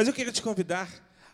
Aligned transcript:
Mas 0.00 0.08
eu 0.08 0.14
queria 0.14 0.32
te 0.32 0.40
convidar 0.40 0.88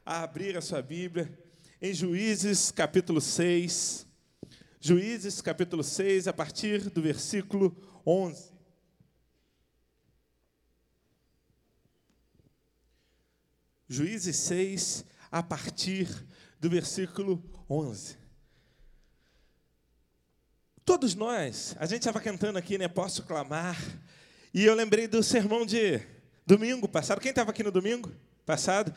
a 0.04 0.25
abrir 0.25 0.56
a 0.56 0.60
sua 0.60 0.82
Bíblia 0.82 1.32
em 1.80 1.95
Juízes 1.95 2.72
capítulo 2.72 3.20
6. 3.20 4.04
Juízes 4.80 5.40
capítulo 5.40 5.84
6, 5.84 6.26
a 6.26 6.32
partir 6.32 6.90
do 6.90 7.00
versículo 7.00 7.76
11. 8.04 8.50
Juízes 13.88 14.34
6, 14.34 15.05
a 15.30 15.45
partir 15.45 16.09
do 16.59 16.69
versículo 16.69 17.41
11. 17.71 18.19
Todos 20.85 21.14
nós, 21.14 21.77
a 21.79 21.87
gente 21.87 22.01
estava 22.01 22.21
cantando 22.21 22.59
aqui, 22.59 22.77
né? 22.77 22.89
Posso 22.89 23.23
clamar. 23.23 23.80
E 24.53 24.64
eu 24.64 24.75
lembrei 24.75 25.07
do 25.07 25.23
sermão 25.23 25.64
de 25.64 26.01
domingo 26.45 26.89
passado. 26.89 27.21
Quem 27.21 27.30
estava 27.30 27.53
aqui 27.53 27.62
no 27.62 27.71
domingo 27.71 28.12
passado? 28.46 28.94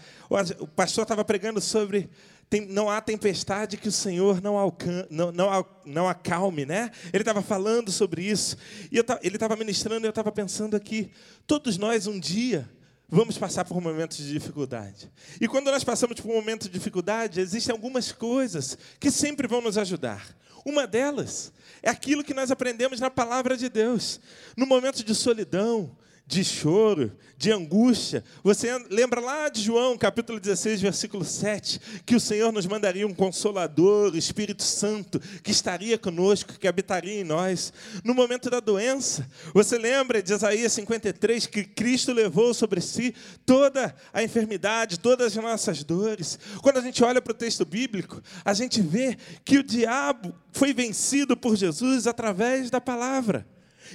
O 0.59 0.67
pastor 0.67 1.01
estava 1.01 1.25
pregando 1.25 1.59
sobre 1.59 2.09
tem, 2.49 2.65
não 2.65 2.89
há 2.89 2.99
tempestade 2.99 3.77
que 3.77 3.87
o 3.87 3.91
Senhor 3.91 4.41
não, 4.41 4.57
alcan, 4.57 5.05
não, 5.09 5.31
não, 5.31 5.65
não 5.85 6.09
acalme, 6.09 6.65
né? 6.65 6.89
Ele 7.13 7.21
estava 7.21 7.43
falando 7.43 7.91
sobre 7.91 8.23
isso. 8.23 8.57
E 8.91 8.97
eu, 8.97 9.05
ele 9.21 9.35
estava 9.35 9.55
ministrando 9.55 10.05
e 10.05 10.07
eu 10.07 10.09
estava 10.09 10.31
pensando 10.31 10.75
aqui. 10.75 11.11
Todos 11.45 11.77
nós 11.77 12.07
um 12.07 12.19
dia 12.19 12.67
vamos 13.07 13.37
passar 13.37 13.65
por 13.65 13.79
momentos 13.79 14.17
de 14.17 14.31
dificuldade. 14.31 15.11
E 15.39 15.47
quando 15.47 15.69
nós 15.69 15.83
passamos 15.83 16.19
por 16.19 16.31
um 16.31 16.35
momento 16.35 16.63
de 16.63 16.69
dificuldade, 16.69 17.39
existem 17.39 17.71
algumas 17.71 18.11
coisas 18.11 18.75
que 18.99 19.11
sempre 19.11 19.47
vão 19.47 19.61
nos 19.61 19.77
ajudar. 19.77 20.35
Uma 20.65 20.87
delas 20.87 21.53
é 21.83 21.89
aquilo 21.89 22.23
que 22.23 22.33
nós 22.33 22.49
aprendemos 22.49 22.99
na 22.99 23.11
palavra 23.11 23.55
de 23.55 23.69
Deus. 23.69 24.19
No 24.57 24.65
momento 24.65 25.03
de 25.03 25.13
solidão, 25.13 25.95
de 26.29 26.43
choro, 26.43 27.11
de 27.35 27.51
angústia. 27.51 28.23
Você 28.43 28.69
lembra 28.91 29.19
lá 29.19 29.49
de 29.49 29.63
João, 29.63 29.97
capítulo 29.97 30.39
16, 30.39 30.79
versículo 30.79 31.25
7, 31.25 31.81
que 32.05 32.15
o 32.15 32.19
Senhor 32.19 32.51
nos 32.51 32.67
mandaria 32.67 33.07
um 33.07 33.15
consolador, 33.15 34.13
o 34.13 34.17
Espírito 34.17 34.61
Santo, 34.61 35.19
que 35.41 35.49
estaria 35.49 35.97
conosco, 35.97 36.53
que 36.59 36.67
habitaria 36.67 37.19
em 37.19 37.23
nós. 37.23 37.73
No 38.03 38.13
momento 38.13 38.47
da 38.47 38.59
doença, 38.59 39.27
você 39.55 39.79
lembra 39.79 40.21
de 40.21 40.31
Isaías 40.31 40.71
53, 40.73 41.47
que 41.47 41.63
Cristo 41.63 42.13
levou 42.13 42.53
sobre 42.53 42.79
si 42.79 43.15
toda 43.43 43.95
a 44.13 44.21
enfermidade, 44.21 44.99
todas 44.99 45.35
as 45.35 45.43
nossas 45.43 45.83
dores. 45.83 46.37
Quando 46.61 46.77
a 46.77 46.81
gente 46.81 47.03
olha 47.03 47.23
para 47.23 47.31
o 47.31 47.35
texto 47.35 47.65
bíblico, 47.65 48.21
a 48.45 48.53
gente 48.53 48.83
vê 48.83 49.17
que 49.43 49.57
o 49.57 49.63
diabo 49.63 50.35
foi 50.51 50.75
vencido 50.75 51.35
por 51.35 51.55
Jesus 51.55 52.05
através 52.05 52.69
da 52.69 52.79
palavra. 52.79 53.47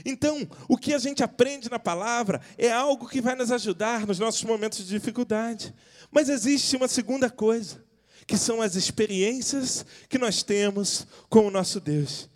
Então, 0.05 0.49
o 0.69 0.77
que 0.77 0.95
a 0.95 0.99
gente 0.99 1.23
aprende 1.23 1.71
na 1.71 1.79
palavra 1.79 2.41
é 2.57 2.71
algo 2.71 3.09
que 3.09 3.21
vai 3.21 3.35
nos 3.35 3.51
ajudar 3.53 4.07
nos 4.07 4.19
nossos 4.19 4.43
momentos 4.45 4.79
de 4.79 4.87
dificuldade. 4.87 5.75
Mas 6.11 6.29
existe 6.29 6.77
uma 6.77 6.89
segunda 6.89 7.29
coisa, 7.29 7.85
que 8.27 8.37
são 8.37 8.63
as 8.63 8.77
experiências 8.77 9.85
que 10.09 10.19
nós 10.19 10.43
temos 10.43 11.07
com 11.29 11.47
o 11.47 11.51
nosso 11.51 11.81
Deus. 11.81 12.29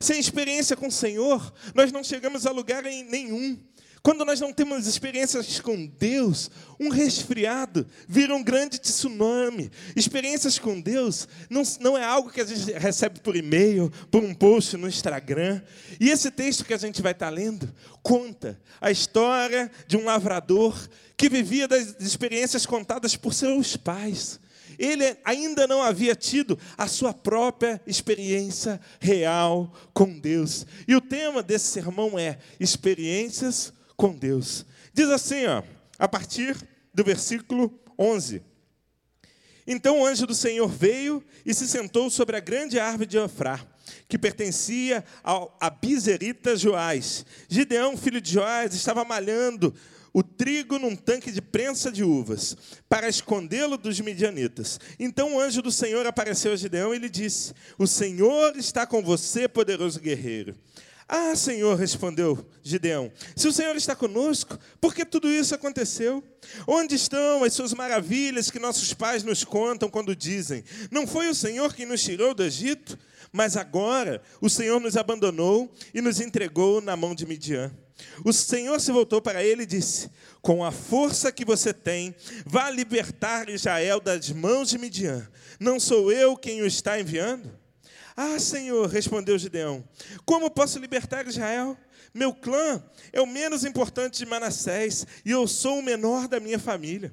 Sem 0.00 0.18
experiência 0.18 0.76
com 0.76 0.88
o 0.88 0.92
Senhor, 0.92 1.52
nós 1.74 1.92
não 1.92 2.02
chegamos 2.04 2.46
a 2.46 2.50
lugar 2.50 2.82
nenhum. 2.82 3.58
Quando 4.04 4.22
nós 4.22 4.38
não 4.38 4.52
temos 4.52 4.86
experiências 4.86 5.58
com 5.60 5.86
Deus, 5.86 6.50
um 6.78 6.90
resfriado 6.90 7.86
vira 8.06 8.36
um 8.36 8.42
grande 8.42 8.78
tsunami. 8.78 9.70
Experiências 9.96 10.58
com 10.58 10.78
Deus 10.78 11.26
não, 11.48 11.62
não 11.80 11.96
é 11.96 12.04
algo 12.04 12.30
que 12.30 12.42
a 12.42 12.44
gente 12.44 12.70
recebe 12.72 13.20
por 13.20 13.34
e-mail, 13.34 13.90
por 14.10 14.22
um 14.22 14.34
post 14.34 14.76
no 14.76 14.86
Instagram. 14.86 15.62
E 15.98 16.10
esse 16.10 16.30
texto 16.30 16.66
que 16.66 16.74
a 16.74 16.76
gente 16.76 17.00
vai 17.00 17.12
estar 17.12 17.30
lendo 17.30 17.72
conta 18.02 18.60
a 18.78 18.90
história 18.90 19.70
de 19.86 19.96
um 19.96 20.04
lavrador 20.04 20.76
que 21.16 21.30
vivia 21.30 21.66
das 21.66 21.96
experiências 21.98 22.66
contadas 22.66 23.16
por 23.16 23.32
seus 23.32 23.74
pais. 23.74 24.38
Ele 24.78 25.16
ainda 25.24 25.66
não 25.66 25.82
havia 25.82 26.14
tido 26.14 26.58
a 26.76 26.86
sua 26.86 27.14
própria 27.14 27.80
experiência 27.86 28.78
real 29.00 29.72
com 29.94 30.18
Deus. 30.18 30.66
E 30.86 30.94
o 30.94 31.00
tema 31.00 31.42
desse 31.42 31.68
sermão 31.68 32.18
é 32.18 32.36
experiências 32.60 33.72
com 33.96 34.14
Deus. 34.14 34.64
Diz 34.92 35.08
assim, 35.08 35.46
ó, 35.46 35.62
a 35.98 36.08
partir 36.08 36.56
do 36.92 37.04
versículo 37.04 37.72
11. 37.98 38.42
Então 39.66 40.00
o 40.00 40.06
anjo 40.06 40.26
do 40.26 40.34
Senhor 40.34 40.68
veio 40.68 41.24
e 41.44 41.54
se 41.54 41.66
sentou 41.66 42.10
sobre 42.10 42.36
a 42.36 42.40
grande 42.40 42.78
árvore 42.78 43.06
de 43.06 43.18
Ofrá, 43.18 43.58
que 44.08 44.18
pertencia 44.18 45.04
ao 45.22 45.56
Abizerita 45.60 46.56
Joás. 46.56 47.24
Gideão, 47.48 47.96
filho 47.96 48.20
de 48.20 48.32
Joás, 48.32 48.74
estava 48.74 49.04
malhando 49.04 49.74
o 50.12 50.22
trigo 50.22 50.78
num 50.78 50.94
tanque 50.94 51.32
de 51.32 51.42
prensa 51.42 51.90
de 51.90 52.04
uvas, 52.04 52.56
para 52.88 53.08
escondê-lo 53.08 53.76
dos 53.76 53.98
midianitas. 53.98 54.78
Então 54.96 55.34
o 55.34 55.40
anjo 55.40 55.60
do 55.60 55.72
Senhor 55.72 56.06
apareceu 56.06 56.52
a 56.52 56.56
Gideão 56.56 56.94
e 56.94 56.98
lhe 56.98 57.10
disse: 57.10 57.52
O 57.76 57.86
Senhor 57.86 58.56
está 58.56 58.86
com 58.86 59.02
você, 59.02 59.48
poderoso 59.48 59.98
guerreiro. 59.98 60.54
Ah, 61.06 61.36
Senhor, 61.36 61.78
respondeu 61.78 62.46
Gideão, 62.62 63.12
se 63.36 63.46
o 63.46 63.52
Senhor 63.52 63.76
está 63.76 63.94
conosco, 63.94 64.58
por 64.80 64.94
que 64.94 65.04
tudo 65.04 65.30
isso 65.30 65.54
aconteceu? 65.54 66.24
Onde 66.66 66.94
estão 66.94 67.44
as 67.44 67.52
suas 67.52 67.74
maravilhas 67.74 68.50
que 68.50 68.58
nossos 68.58 68.94
pais 68.94 69.22
nos 69.22 69.44
contam 69.44 69.90
quando 69.90 70.16
dizem: 70.16 70.64
Não 70.90 71.06
foi 71.06 71.28
o 71.28 71.34
Senhor 71.34 71.74
quem 71.74 71.84
nos 71.84 72.02
tirou 72.02 72.34
do 72.34 72.42
Egito? 72.42 72.98
Mas 73.30 73.56
agora 73.56 74.22
o 74.40 74.48
Senhor 74.48 74.80
nos 74.80 74.96
abandonou 74.96 75.70
e 75.92 76.00
nos 76.00 76.20
entregou 76.20 76.80
na 76.80 76.96
mão 76.96 77.14
de 77.14 77.26
Midian. 77.26 77.70
O 78.24 78.32
Senhor 78.32 78.80
se 78.80 78.92
voltou 78.92 79.20
para 79.20 79.44
ele 79.44 79.64
e 79.64 79.66
disse: 79.66 80.08
Com 80.40 80.64
a 80.64 80.70
força 80.70 81.32
que 81.32 81.44
você 81.44 81.74
tem, 81.74 82.14
vá 82.46 82.70
libertar 82.70 83.50
Israel 83.50 84.00
das 84.00 84.30
mãos 84.30 84.70
de 84.70 84.78
Midian. 84.78 85.28
Não 85.60 85.78
sou 85.78 86.10
eu 86.10 86.36
quem 86.36 86.62
o 86.62 86.66
está 86.66 86.98
enviando? 86.98 87.63
Ah, 88.16 88.38
Senhor, 88.38 88.88
respondeu 88.88 89.36
Gideão, 89.36 89.82
como 90.24 90.50
posso 90.50 90.78
libertar 90.78 91.26
Israel? 91.26 91.76
Meu 92.12 92.32
clã 92.32 92.82
é 93.12 93.20
o 93.20 93.26
menos 93.26 93.64
importante 93.64 94.18
de 94.18 94.26
Manassés 94.26 95.04
e 95.24 95.32
eu 95.32 95.48
sou 95.48 95.80
o 95.80 95.82
menor 95.82 96.28
da 96.28 96.38
minha 96.38 96.58
família. 96.58 97.12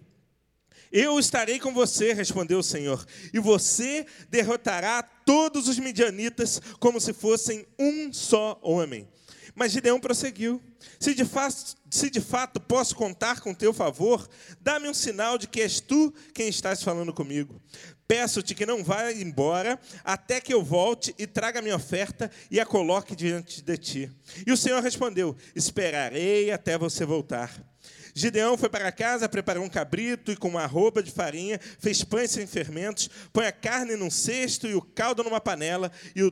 Eu 0.92 1.18
estarei 1.18 1.58
com 1.58 1.74
você, 1.74 2.14
respondeu 2.14 2.60
o 2.60 2.64
Senhor, 2.64 3.04
e 3.34 3.40
você 3.40 4.06
derrotará 4.30 5.02
todos 5.02 5.70
os 5.70 5.80
midianitas 5.80 6.62
como 6.80 7.00
se 7.00 7.14
fossem 7.14 7.66
um 7.80 8.12
só 8.12 8.60
homem. 8.62 9.08
Mas 9.56 9.72
Gideão 9.72 10.00
prosseguiu: 10.00 10.62
se 11.00 11.14
de, 11.14 11.26
fato, 11.26 11.76
se 11.90 12.10
de 12.10 12.22
fato 12.22 12.60
posso 12.60 12.96
contar 12.96 13.42
com 13.42 13.54
teu 13.54 13.74
favor, 13.74 14.28
dá-me 14.60 14.90
um 14.90 14.94
sinal 14.94 15.38
de 15.38 15.48
que 15.48 15.62
és 15.62 15.80
tu 15.80 16.14
quem 16.34 16.48
estás 16.48 16.82
falando 16.84 17.14
comigo. 17.14 17.62
Peço-te 18.08 18.54
que 18.54 18.66
não 18.66 18.84
vá 18.84 19.12
embora 19.12 19.80
até 20.04 20.42
que 20.42 20.54
eu 20.54 20.64
volte 20.64 21.16
e 21.18 21.26
traga 21.26 21.62
minha 21.62 21.76
oferta 21.76 22.30
e 22.50 22.60
a 22.60 22.66
coloque 22.66 23.16
diante 23.16 23.62
de 23.62 23.78
ti. 23.78 24.12
E 24.46 24.52
o 24.52 24.58
Senhor 24.58 24.82
respondeu: 24.82 25.36
Esperarei 25.56 26.52
até 26.52 26.78
você 26.78 27.06
voltar. 27.06 27.72
Gideão 28.14 28.58
foi 28.58 28.70
para 28.70 28.92
casa, 28.92 29.30
preparou 29.30 29.64
um 29.64 29.70
cabrito 29.70 30.32
e 30.32 30.36
com 30.36 30.50
uma 30.50 30.66
roupa 30.66 31.02
de 31.02 31.12
farinha, 31.12 31.60
fez 31.80 32.04
pães 32.04 32.32
sem 32.32 32.46
fermentos, 32.46 33.10
põe 33.32 33.48
a 33.48 33.52
carne 33.52 33.96
num 33.96 34.12
cesto 34.12 34.68
e 34.68 34.76
o 34.76 34.82
caldo 34.82 35.24
numa 35.24 35.40
panela, 35.40 35.92
e, 36.16 36.24
o 36.24 36.32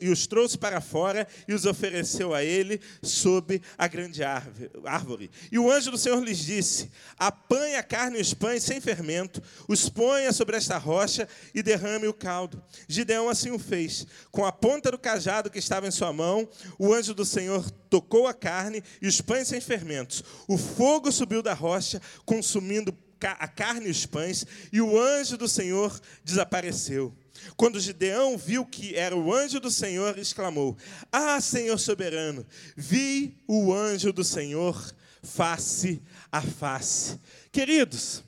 e 0.00 0.08
os 0.08 0.26
trouxe 0.26 0.58
para 0.58 0.80
fora 0.80 1.26
e 1.46 1.54
os 1.54 1.64
ofereceu 1.64 2.34
a 2.34 2.44
ele 2.44 2.80
sob 3.02 3.60
a 3.78 3.86
grande 3.86 4.22
árvore. 4.22 5.30
E 5.50 5.58
o 5.58 5.70
anjo 5.70 5.90
do 5.90 5.98
Senhor 5.98 6.22
lhes 6.22 6.38
disse: 6.38 6.90
Apanhe 7.18 7.76
a 7.76 7.82
carne 7.82 8.18
e 8.18 8.22
os 8.22 8.34
pães 8.34 8.62
sem 8.62 8.80
fermento, 8.80 9.42
os 9.68 9.88
ponha 9.88 10.32
sobre 10.32 10.56
esta 10.56 10.78
rocha 10.78 11.28
e 11.54 11.62
derrame 11.62 12.06
o 12.06 12.14
caldo. 12.14 12.62
Gideão 12.88 13.28
assim 13.28 13.50
o 13.50 13.58
fez. 13.58 14.06
Com 14.30 14.44
a 14.44 14.52
ponta 14.52 14.90
do 14.90 14.98
cajado 14.98 15.50
que 15.50 15.58
estava 15.58 15.86
em 15.86 15.90
sua 15.90 16.12
mão, 16.12 16.48
o 16.78 16.92
anjo 16.92 17.14
do 17.14 17.24
Senhor 17.24 17.70
tocou 17.88 18.26
a 18.26 18.34
carne 18.34 18.82
e 19.00 19.06
os 19.06 19.20
pães 19.20 19.48
sem 19.48 19.60
fermentos. 19.60 20.24
O 20.48 20.56
fogo 20.56 21.12
subiu 21.12 21.42
da 21.42 21.54
rocha, 21.54 22.00
consumindo 22.24 22.96
a 23.22 23.48
carne 23.48 23.88
e 23.88 23.90
os 23.90 24.06
pães, 24.06 24.46
e 24.72 24.80
o 24.80 24.98
anjo 24.98 25.36
do 25.36 25.48
Senhor 25.48 25.98
desapareceu. 26.24 27.14
Quando 27.56 27.80
Gideão 27.80 28.36
viu 28.36 28.64
que 28.64 28.94
era 28.94 29.16
o 29.16 29.32
anjo 29.32 29.60
do 29.60 29.70
Senhor, 29.70 30.18
exclamou: 30.18 30.76
Ah, 31.10 31.40
Senhor 31.40 31.78
soberano, 31.78 32.46
vi 32.76 33.36
o 33.46 33.72
anjo 33.72 34.12
do 34.12 34.24
Senhor 34.24 34.94
face 35.22 36.02
a 36.30 36.40
face. 36.40 37.18
Queridos, 37.52 38.22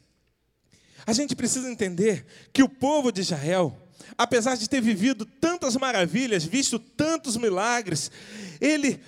a 1.06 1.12
gente 1.12 1.34
precisa 1.34 1.70
entender 1.70 2.26
que 2.52 2.62
o 2.62 2.68
povo 2.68 3.10
de 3.10 3.20
Israel, 3.20 3.76
apesar 4.16 4.56
de 4.56 4.68
ter 4.68 4.80
vivido 4.80 5.24
tantas 5.24 5.76
maravilhas, 5.76 6.44
visto 6.44 6.78
tantos 6.78 7.36
milagres, 7.36 8.10
ele 8.60 9.00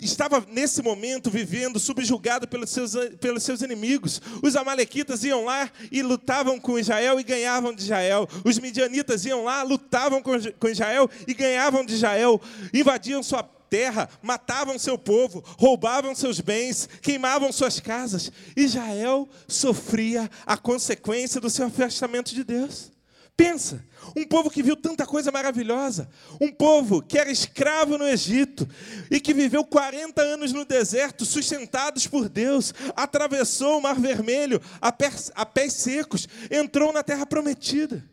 estava 0.00 0.44
nesse 0.48 0.82
momento 0.82 1.30
vivendo 1.30 1.78
subjugado 1.78 2.46
pelos 2.46 2.70
seus, 2.70 2.94
pelos 3.20 3.42
seus 3.42 3.62
inimigos. 3.62 4.20
Os 4.42 4.56
amalequitas 4.56 5.24
iam 5.24 5.44
lá 5.44 5.70
e 5.90 6.02
lutavam 6.02 6.60
com 6.60 6.78
Israel 6.78 7.18
e 7.18 7.22
ganhavam 7.22 7.74
de 7.74 7.82
Israel. 7.82 8.28
Os 8.44 8.58
midianitas 8.58 9.24
iam 9.24 9.44
lá, 9.44 9.62
lutavam 9.62 10.22
com, 10.22 10.32
com 10.58 10.68
Israel 10.68 11.08
e 11.26 11.34
ganhavam 11.34 11.84
de 11.84 11.94
Israel. 11.94 12.40
Invadiam 12.72 13.22
sua 13.22 13.42
terra, 13.42 14.08
matavam 14.22 14.78
seu 14.78 14.96
povo, 14.96 15.42
roubavam 15.58 16.14
seus 16.14 16.40
bens, 16.40 16.88
queimavam 17.02 17.50
suas 17.52 17.80
casas. 17.80 18.30
Israel 18.56 19.28
sofria 19.48 20.30
a 20.46 20.56
consequência 20.56 21.40
do 21.40 21.50
seu 21.50 21.66
afastamento 21.66 22.34
de 22.34 22.44
Deus. 22.44 22.93
Pensa, 23.36 23.84
um 24.16 24.24
povo 24.24 24.48
que 24.48 24.62
viu 24.62 24.76
tanta 24.76 25.04
coisa 25.04 25.32
maravilhosa, 25.32 26.08
um 26.40 26.52
povo 26.52 27.02
que 27.02 27.18
era 27.18 27.32
escravo 27.32 27.98
no 27.98 28.06
Egito 28.06 28.68
e 29.10 29.18
que 29.18 29.34
viveu 29.34 29.64
40 29.64 30.22
anos 30.22 30.52
no 30.52 30.64
deserto, 30.64 31.24
sustentados 31.24 32.06
por 32.06 32.28
Deus, 32.28 32.72
atravessou 32.94 33.78
o 33.78 33.82
Mar 33.82 33.98
Vermelho 33.98 34.60
a 34.80 34.92
pés, 34.92 35.32
a 35.34 35.44
pés 35.44 35.72
secos, 35.72 36.28
entrou 36.48 36.92
na 36.92 37.02
terra 37.02 37.26
prometida. 37.26 38.08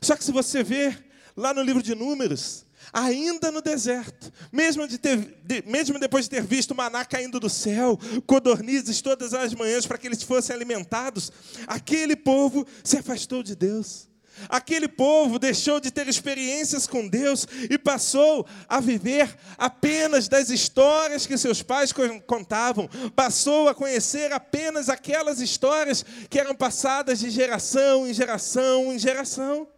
Só 0.00 0.14
que 0.14 0.22
se 0.22 0.30
você 0.30 0.62
ver 0.62 1.04
lá 1.36 1.52
no 1.52 1.62
livro 1.62 1.82
de 1.82 1.96
Números, 1.96 2.64
ainda 2.92 3.50
no 3.50 3.60
deserto, 3.60 4.32
mesmo, 4.52 4.86
de 4.86 4.98
ter, 4.98 5.16
de, 5.42 5.64
mesmo 5.66 5.98
depois 5.98 6.26
de 6.26 6.30
ter 6.30 6.44
visto 6.44 6.76
maná 6.76 7.04
caindo 7.04 7.40
do 7.40 7.50
céu, 7.50 7.98
codornizes 8.24 9.02
todas 9.02 9.34
as 9.34 9.52
manhãs 9.52 9.84
para 9.84 9.98
que 9.98 10.06
eles 10.06 10.22
fossem 10.22 10.54
alimentados, 10.54 11.32
aquele 11.66 12.14
povo 12.14 12.64
se 12.84 12.98
afastou 12.98 13.42
de 13.42 13.56
Deus. 13.56 14.07
Aquele 14.48 14.88
povo 14.88 15.38
deixou 15.38 15.80
de 15.80 15.90
ter 15.90 16.08
experiências 16.08 16.86
com 16.86 17.08
Deus 17.08 17.46
e 17.70 17.78
passou 17.78 18.46
a 18.68 18.80
viver 18.80 19.34
apenas 19.56 20.28
das 20.28 20.50
histórias 20.50 21.26
que 21.26 21.38
seus 21.38 21.62
pais 21.62 21.92
contavam, 22.26 22.88
passou 23.14 23.68
a 23.68 23.74
conhecer 23.74 24.32
apenas 24.32 24.88
aquelas 24.88 25.40
histórias 25.40 26.04
que 26.28 26.38
eram 26.38 26.54
passadas 26.54 27.18
de 27.20 27.30
geração 27.30 28.06
em 28.06 28.14
geração 28.14 28.92
em 28.92 28.98
geração. 28.98 29.68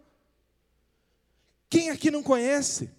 Quem 1.69 1.91
aqui 1.91 2.11
não 2.11 2.23
conhece 2.23 2.91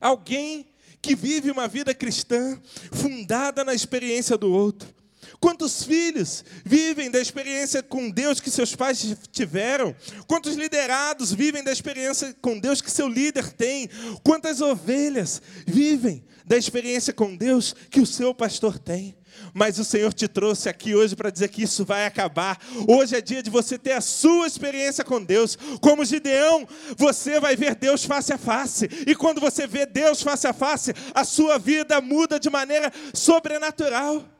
alguém 0.00 0.68
que 1.02 1.14
vive 1.14 1.50
uma 1.50 1.66
vida 1.66 1.94
cristã 1.94 2.60
fundada 2.92 3.64
na 3.64 3.74
experiência 3.74 4.36
do 4.36 4.52
outro? 4.52 4.99
Quantos 5.40 5.82
filhos 5.82 6.44
vivem 6.64 7.10
da 7.10 7.18
experiência 7.18 7.82
com 7.82 8.10
Deus 8.10 8.40
que 8.40 8.50
seus 8.50 8.76
pais 8.76 9.16
tiveram? 9.32 9.96
Quantos 10.26 10.54
liderados 10.54 11.32
vivem 11.32 11.64
da 11.64 11.72
experiência 11.72 12.36
com 12.42 12.58
Deus 12.58 12.82
que 12.82 12.90
seu 12.90 13.08
líder 13.08 13.50
tem? 13.54 13.88
Quantas 14.22 14.60
ovelhas 14.60 15.40
vivem 15.66 16.22
da 16.44 16.58
experiência 16.58 17.14
com 17.14 17.34
Deus 17.34 17.74
que 17.90 18.00
o 18.00 18.06
seu 18.06 18.34
pastor 18.34 18.78
tem? 18.78 19.16
Mas 19.54 19.78
o 19.78 19.84
Senhor 19.84 20.12
te 20.12 20.28
trouxe 20.28 20.68
aqui 20.68 20.94
hoje 20.94 21.16
para 21.16 21.30
dizer 21.30 21.48
que 21.48 21.62
isso 21.62 21.86
vai 21.86 22.04
acabar. 22.04 22.58
Hoje 22.86 23.16
é 23.16 23.22
dia 23.22 23.42
de 23.42 23.48
você 23.48 23.78
ter 23.78 23.92
a 23.92 24.00
sua 24.02 24.46
experiência 24.46 25.02
com 25.02 25.24
Deus. 25.24 25.56
Como 25.80 26.04
Gideão, 26.04 26.68
você 26.98 27.40
vai 27.40 27.56
ver 27.56 27.74
Deus 27.74 28.04
face 28.04 28.30
a 28.30 28.38
face. 28.38 28.90
E 29.06 29.14
quando 29.14 29.40
você 29.40 29.66
vê 29.66 29.86
Deus 29.86 30.20
face 30.20 30.46
a 30.46 30.52
face, 30.52 30.92
a 31.14 31.24
sua 31.24 31.58
vida 31.58 31.98
muda 32.02 32.38
de 32.38 32.50
maneira 32.50 32.92
sobrenatural. 33.14 34.39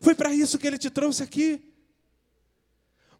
Foi 0.00 0.14
para 0.14 0.32
isso 0.32 0.58
que 0.58 0.66
ele 0.66 0.78
te 0.78 0.90
trouxe 0.90 1.22
aqui. 1.22 1.62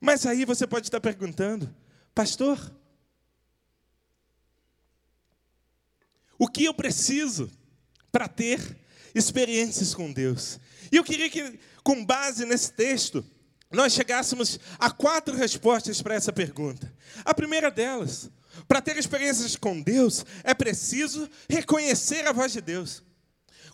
Mas 0.00 0.26
aí 0.26 0.44
você 0.44 0.66
pode 0.66 0.86
estar 0.86 1.00
perguntando, 1.00 1.74
pastor, 2.14 2.58
o 6.38 6.46
que 6.46 6.64
eu 6.64 6.74
preciso 6.74 7.50
para 8.12 8.28
ter 8.28 8.78
experiências 9.14 9.94
com 9.94 10.12
Deus? 10.12 10.60
E 10.92 10.96
eu 10.96 11.04
queria 11.04 11.28
que, 11.28 11.58
com 11.82 12.04
base 12.04 12.46
nesse 12.46 12.72
texto, 12.72 13.24
nós 13.70 13.92
chegássemos 13.92 14.58
a 14.78 14.90
quatro 14.90 15.36
respostas 15.36 16.00
para 16.00 16.14
essa 16.14 16.32
pergunta. 16.32 16.94
A 17.24 17.34
primeira 17.34 17.70
delas, 17.70 18.30
para 18.66 18.80
ter 18.80 18.96
experiências 18.96 19.56
com 19.56 19.80
Deus, 19.80 20.24
é 20.44 20.54
preciso 20.54 21.28
reconhecer 21.48 22.26
a 22.26 22.32
voz 22.32 22.52
de 22.52 22.60
Deus. 22.60 23.02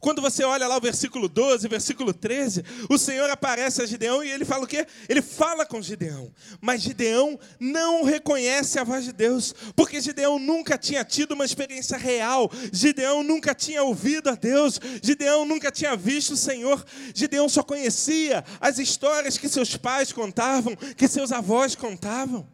Quando 0.04 0.20
você 0.20 0.44
olha 0.44 0.68
lá 0.68 0.76
o 0.76 0.80
versículo 0.82 1.30
12, 1.30 1.66
versículo 1.66 2.12
13, 2.12 2.62
o 2.90 2.98
Senhor 2.98 3.30
aparece 3.30 3.80
a 3.80 3.86
Gideão 3.86 4.22
e 4.22 4.30
ele 4.30 4.44
fala 4.44 4.64
o 4.64 4.66
quê? 4.66 4.86
Ele 5.08 5.22
fala 5.22 5.64
com 5.64 5.80
Gideão. 5.80 6.30
Mas 6.60 6.82
Gideão 6.82 7.40
não 7.58 8.04
reconhece 8.04 8.78
a 8.78 8.84
voz 8.84 9.06
de 9.06 9.14
Deus, 9.14 9.54
porque 9.74 10.02
Gideão 10.02 10.38
nunca 10.38 10.76
tinha 10.76 11.02
tido 11.06 11.32
uma 11.32 11.46
experiência 11.46 11.96
real. 11.96 12.52
Gideão 12.70 13.22
nunca 13.22 13.54
tinha 13.54 13.82
ouvido 13.82 14.28
a 14.28 14.34
Deus. 14.34 14.78
Gideão 15.02 15.46
nunca 15.46 15.72
tinha 15.72 15.96
visto 15.96 16.34
o 16.34 16.36
Senhor. 16.36 16.84
Gideão 17.14 17.48
só 17.48 17.62
conhecia 17.62 18.44
as 18.60 18.78
histórias 18.78 19.38
que 19.38 19.48
seus 19.48 19.74
pais 19.74 20.12
contavam, 20.12 20.76
que 20.76 21.08
seus 21.08 21.32
avós 21.32 21.74
contavam. 21.74 22.46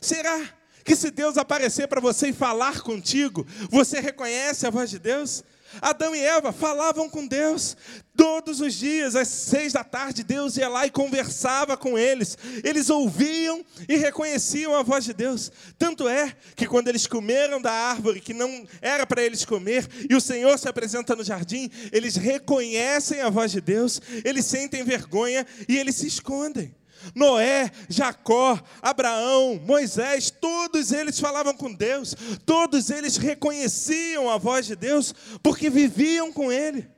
Será 0.00 0.40
que 0.84 0.94
se 0.94 1.10
Deus 1.10 1.36
aparecer 1.36 1.88
para 1.88 2.00
você 2.00 2.28
e 2.28 2.32
falar 2.32 2.82
contigo, 2.82 3.44
você 3.68 3.98
reconhece 3.98 4.64
a 4.64 4.70
voz 4.70 4.88
de 4.90 5.00
Deus? 5.00 5.42
Adão 5.80 6.14
e 6.14 6.20
Eva 6.20 6.52
falavam 6.52 7.08
com 7.08 7.26
Deus. 7.26 7.76
Todos 8.16 8.60
os 8.60 8.74
dias, 8.74 9.14
às 9.14 9.28
seis 9.28 9.72
da 9.72 9.84
tarde, 9.84 10.24
Deus 10.24 10.56
ia 10.56 10.68
lá 10.68 10.86
e 10.86 10.90
conversava 10.90 11.76
com 11.76 11.96
eles. 11.96 12.36
Eles 12.64 12.90
ouviam 12.90 13.64
e 13.88 13.96
reconheciam 13.96 14.74
a 14.74 14.82
voz 14.82 15.04
de 15.04 15.12
Deus. 15.12 15.52
Tanto 15.78 16.08
é 16.08 16.34
que 16.56 16.66
quando 16.66 16.88
eles 16.88 17.06
comeram 17.06 17.60
da 17.60 17.72
árvore 17.72 18.20
que 18.20 18.34
não 18.34 18.66
era 18.80 19.06
para 19.06 19.22
eles 19.22 19.44
comer, 19.44 19.86
e 20.08 20.14
o 20.14 20.20
Senhor 20.20 20.58
se 20.58 20.68
apresenta 20.68 21.14
no 21.14 21.22
jardim, 21.22 21.70
eles 21.92 22.16
reconhecem 22.16 23.20
a 23.20 23.30
voz 23.30 23.52
de 23.52 23.60
Deus, 23.60 24.00
eles 24.24 24.46
sentem 24.46 24.82
vergonha 24.82 25.46
e 25.68 25.78
eles 25.78 25.96
se 25.96 26.06
escondem. 26.06 26.74
Noé, 27.14 27.70
Jacó, 27.88 28.60
Abraão, 28.82 29.60
Moisés, 29.64 30.30
todos 30.30 30.92
eles 30.92 31.18
falavam 31.18 31.54
com 31.54 31.72
Deus, 31.72 32.14
todos 32.44 32.90
eles 32.90 33.16
reconheciam 33.16 34.28
a 34.30 34.38
voz 34.38 34.66
de 34.66 34.76
Deus, 34.76 35.14
porque 35.42 35.70
viviam 35.70 36.32
com 36.32 36.52
Ele. 36.52 36.88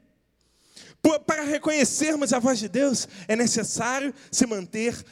Para 1.27 1.45
reconhecermos 1.45 2.33
a 2.33 2.39
voz 2.39 2.59
de 2.59 2.69
Deus, 2.69 3.09
é 3.27 3.35
necessário 3.35 4.13
se 4.31 4.47
manter, 4.47 5.03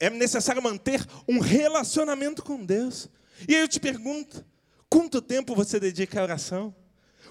é 0.00 0.08
necessário 0.08 0.62
manter 0.62 1.04
um 1.28 1.38
relacionamento 1.38 2.42
com 2.42 2.64
Deus. 2.64 3.08
E 3.46 3.54
aí 3.54 3.60
eu 3.60 3.68
te 3.68 3.78
pergunto: 3.78 4.44
quanto 4.88 5.20
tempo 5.20 5.54
você 5.54 5.78
dedica 5.78 6.20
à 6.20 6.22
oração? 6.22 6.74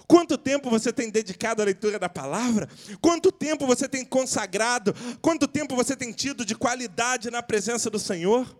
Quanto 0.06 0.38
tempo 0.38 0.70
você 0.70 0.92
tem 0.92 1.10
dedicado 1.10 1.60
à 1.60 1.64
leitura 1.64 1.98
da 1.98 2.08
palavra? 2.08 2.68
Quanto 3.00 3.32
tempo 3.32 3.66
você 3.66 3.88
tem 3.88 4.04
consagrado? 4.04 4.94
Quanto 5.20 5.48
tempo 5.48 5.74
você 5.74 5.96
tem 5.96 6.12
tido 6.12 6.44
de 6.44 6.54
qualidade 6.54 7.30
na 7.30 7.42
presença 7.42 7.90
do 7.90 7.98
Senhor? 7.98 8.56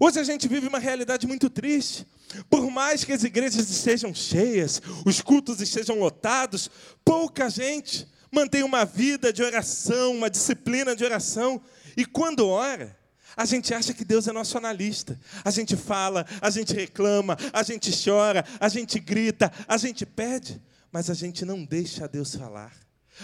Hoje 0.00 0.18
a 0.18 0.24
gente 0.24 0.48
vive 0.48 0.66
uma 0.66 0.78
realidade 0.78 1.26
muito 1.26 1.48
triste. 1.48 2.06
Por 2.48 2.68
mais 2.70 3.04
que 3.04 3.12
as 3.12 3.22
igrejas 3.22 3.70
estejam 3.70 4.12
cheias, 4.12 4.82
os 5.04 5.20
cultos 5.20 5.60
estejam 5.60 5.98
lotados, 5.98 6.68
pouca 7.04 7.48
gente 7.48 8.08
mantém 8.32 8.62
uma 8.62 8.84
vida 8.84 9.32
de 9.32 9.42
oração, 9.42 10.12
uma 10.12 10.30
disciplina 10.30 10.96
de 10.96 11.04
oração. 11.04 11.60
E 11.96 12.04
quando 12.04 12.48
ora, 12.48 12.96
a 13.36 13.44
gente 13.44 13.72
acha 13.72 13.94
que 13.94 14.04
Deus 14.04 14.26
é 14.26 14.32
nosso 14.32 14.58
analista. 14.58 15.18
A 15.44 15.50
gente 15.52 15.76
fala, 15.76 16.26
a 16.40 16.50
gente 16.50 16.74
reclama, 16.74 17.36
a 17.52 17.62
gente 17.62 17.92
chora, 17.92 18.44
a 18.58 18.68
gente 18.68 18.98
grita, 18.98 19.52
a 19.68 19.76
gente 19.76 20.04
pede 20.04 20.60
mas 20.92 21.10
a 21.10 21.14
gente 21.14 21.44
não 21.44 21.64
deixa 21.64 22.08
Deus 22.08 22.34
falar. 22.34 22.72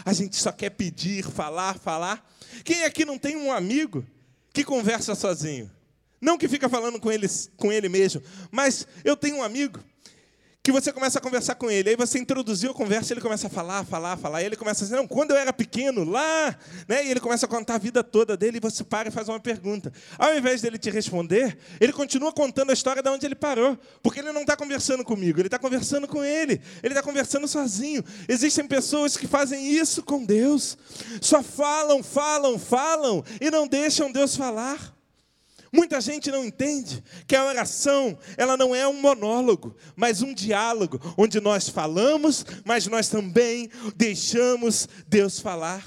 A 0.05 0.13
gente 0.13 0.37
só 0.37 0.53
quer 0.53 0.71
pedir, 0.71 1.25
falar, 1.25 1.79
falar. 1.79 2.29
Quem 2.65 2.85
aqui 2.85 3.05
não 3.05 3.19
tem 3.19 3.37
um 3.37 3.53
amigo 3.53 4.05
que 4.53 4.65
conversa 4.65 5.15
sozinho? 5.15 5.71
Não 6.21 6.39
que 6.39 6.49
fica 6.49 6.69
falando 6.69 6.99
com 6.99 7.11
ele, 7.11 7.27
com 7.57 7.73
ele 7.73 7.89
mesmo, 7.89 8.23
mas 8.51 8.87
eu 9.05 9.17
tenho 9.17 9.37
um 9.37 9.43
amigo 9.43 9.81
que 10.67 10.73
você 10.73 10.93
começa 10.93 11.21
a 11.21 11.23
conversar 11.23 11.55
com 11.55 11.71
ele, 11.71 11.91
aí 11.91 11.95
você 11.95 12.19
introduziu 12.19 12.73
a 12.73 12.75
conversa, 12.75 13.13
ele 13.13 13.21
começa 13.21 13.47
a 13.47 13.51
falar, 13.51 13.85
falar, 13.85 14.17
falar, 14.17 14.43
e 14.43 14.47
ele 14.47 14.57
começa 14.57 14.83
a 14.83 14.85
dizer, 14.85 14.97
não, 14.97 15.07
quando 15.07 15.31
eu 15.31 15.37
era 15.37 15.53
pequeno, 15.53 16.03
lá, 16.03 16.59
né, 16.89 17.07
e 17.07 17.11
ele 17.13 17.21
começa 17.21 17.47
a 17.47 17.49
contar 17.49 17.77
a 17.77 17.79
vida 17.79 18.03
toda 18.03 18.37
dele, 18.37 18.57
e 18.57 18.61
você 18.61 18.83
para 18.83 19.09
e 19.09 19.13
faz 19.13 19.29
uma 19.29 19.39
pergunta. 19.39 19.93
Ao 20.19 20.37
invés 20.37 20.63
dele 20.63 20.77
te 20.77 20.91
responder, 20.91 21.57
ele 21.81 21.93
continua 21.93 22.33
contando 22.33 22.71
a 22.71 22.73
história 22.73 23.01
de 23.01 23.09
onde 23.09 23.25
ele 23.25 23.37
parou, 23.37 23.79
porque 24.03 24.19
ele 24.19 24.33
não 24.33 24.41
está 24.41 24.57
conversando 24.57 25.05
comigo, 25.05 25.39
ele 25.39 25.47
está 25.47 25.57
conversando 25.57 26.09
com 26.09 26.25
ele, 26.25 26.61
ele 26.83 26.95
está 26.95 27.03
conversando 27.03 27.47
sozinho. 27.47 28.05
Existem 28.29 28.67
pessoas 28.67 29.17
que 29.17 29.29
fazem 29.29 29.71
isso 29.71 30.03
com 30.03 30.25
Deus, 30.25 30.77
só 31.21 31.45
falam, 31.45 32.03
falam, 32.03 32.59
falam, 32.59 33.25
e 33.41 33.53
não 33.53 33.69
deixam 33.69 34.11
Deus 34.11 34.35
falar. 34.35 34.96
Muita 35.77 36.01
gente 36.01 36.31
não 36.31 36.43
entende 36.43 37.05
que 37.27 37.37
a 37.37 37.45
oração, 37.45 38.19
ela 38.39 38.57
não 38.57 38.75
é 38.75 38.89
um 38.89 38.99
monólogo, 38.99 39.77
mas 39.95 40.23
um 40.23 40.33
diálogo, 40.33 40.99
onde 41.19 41.39
nós 41.39 41.69
falamos, 41.69 42.47
mas 42.65 42.87
nós 42.87 43.11
também 43.11 43.69
deixamos 43.95 44.89
Deus 45.07 45.39
falar. 45.39 45.85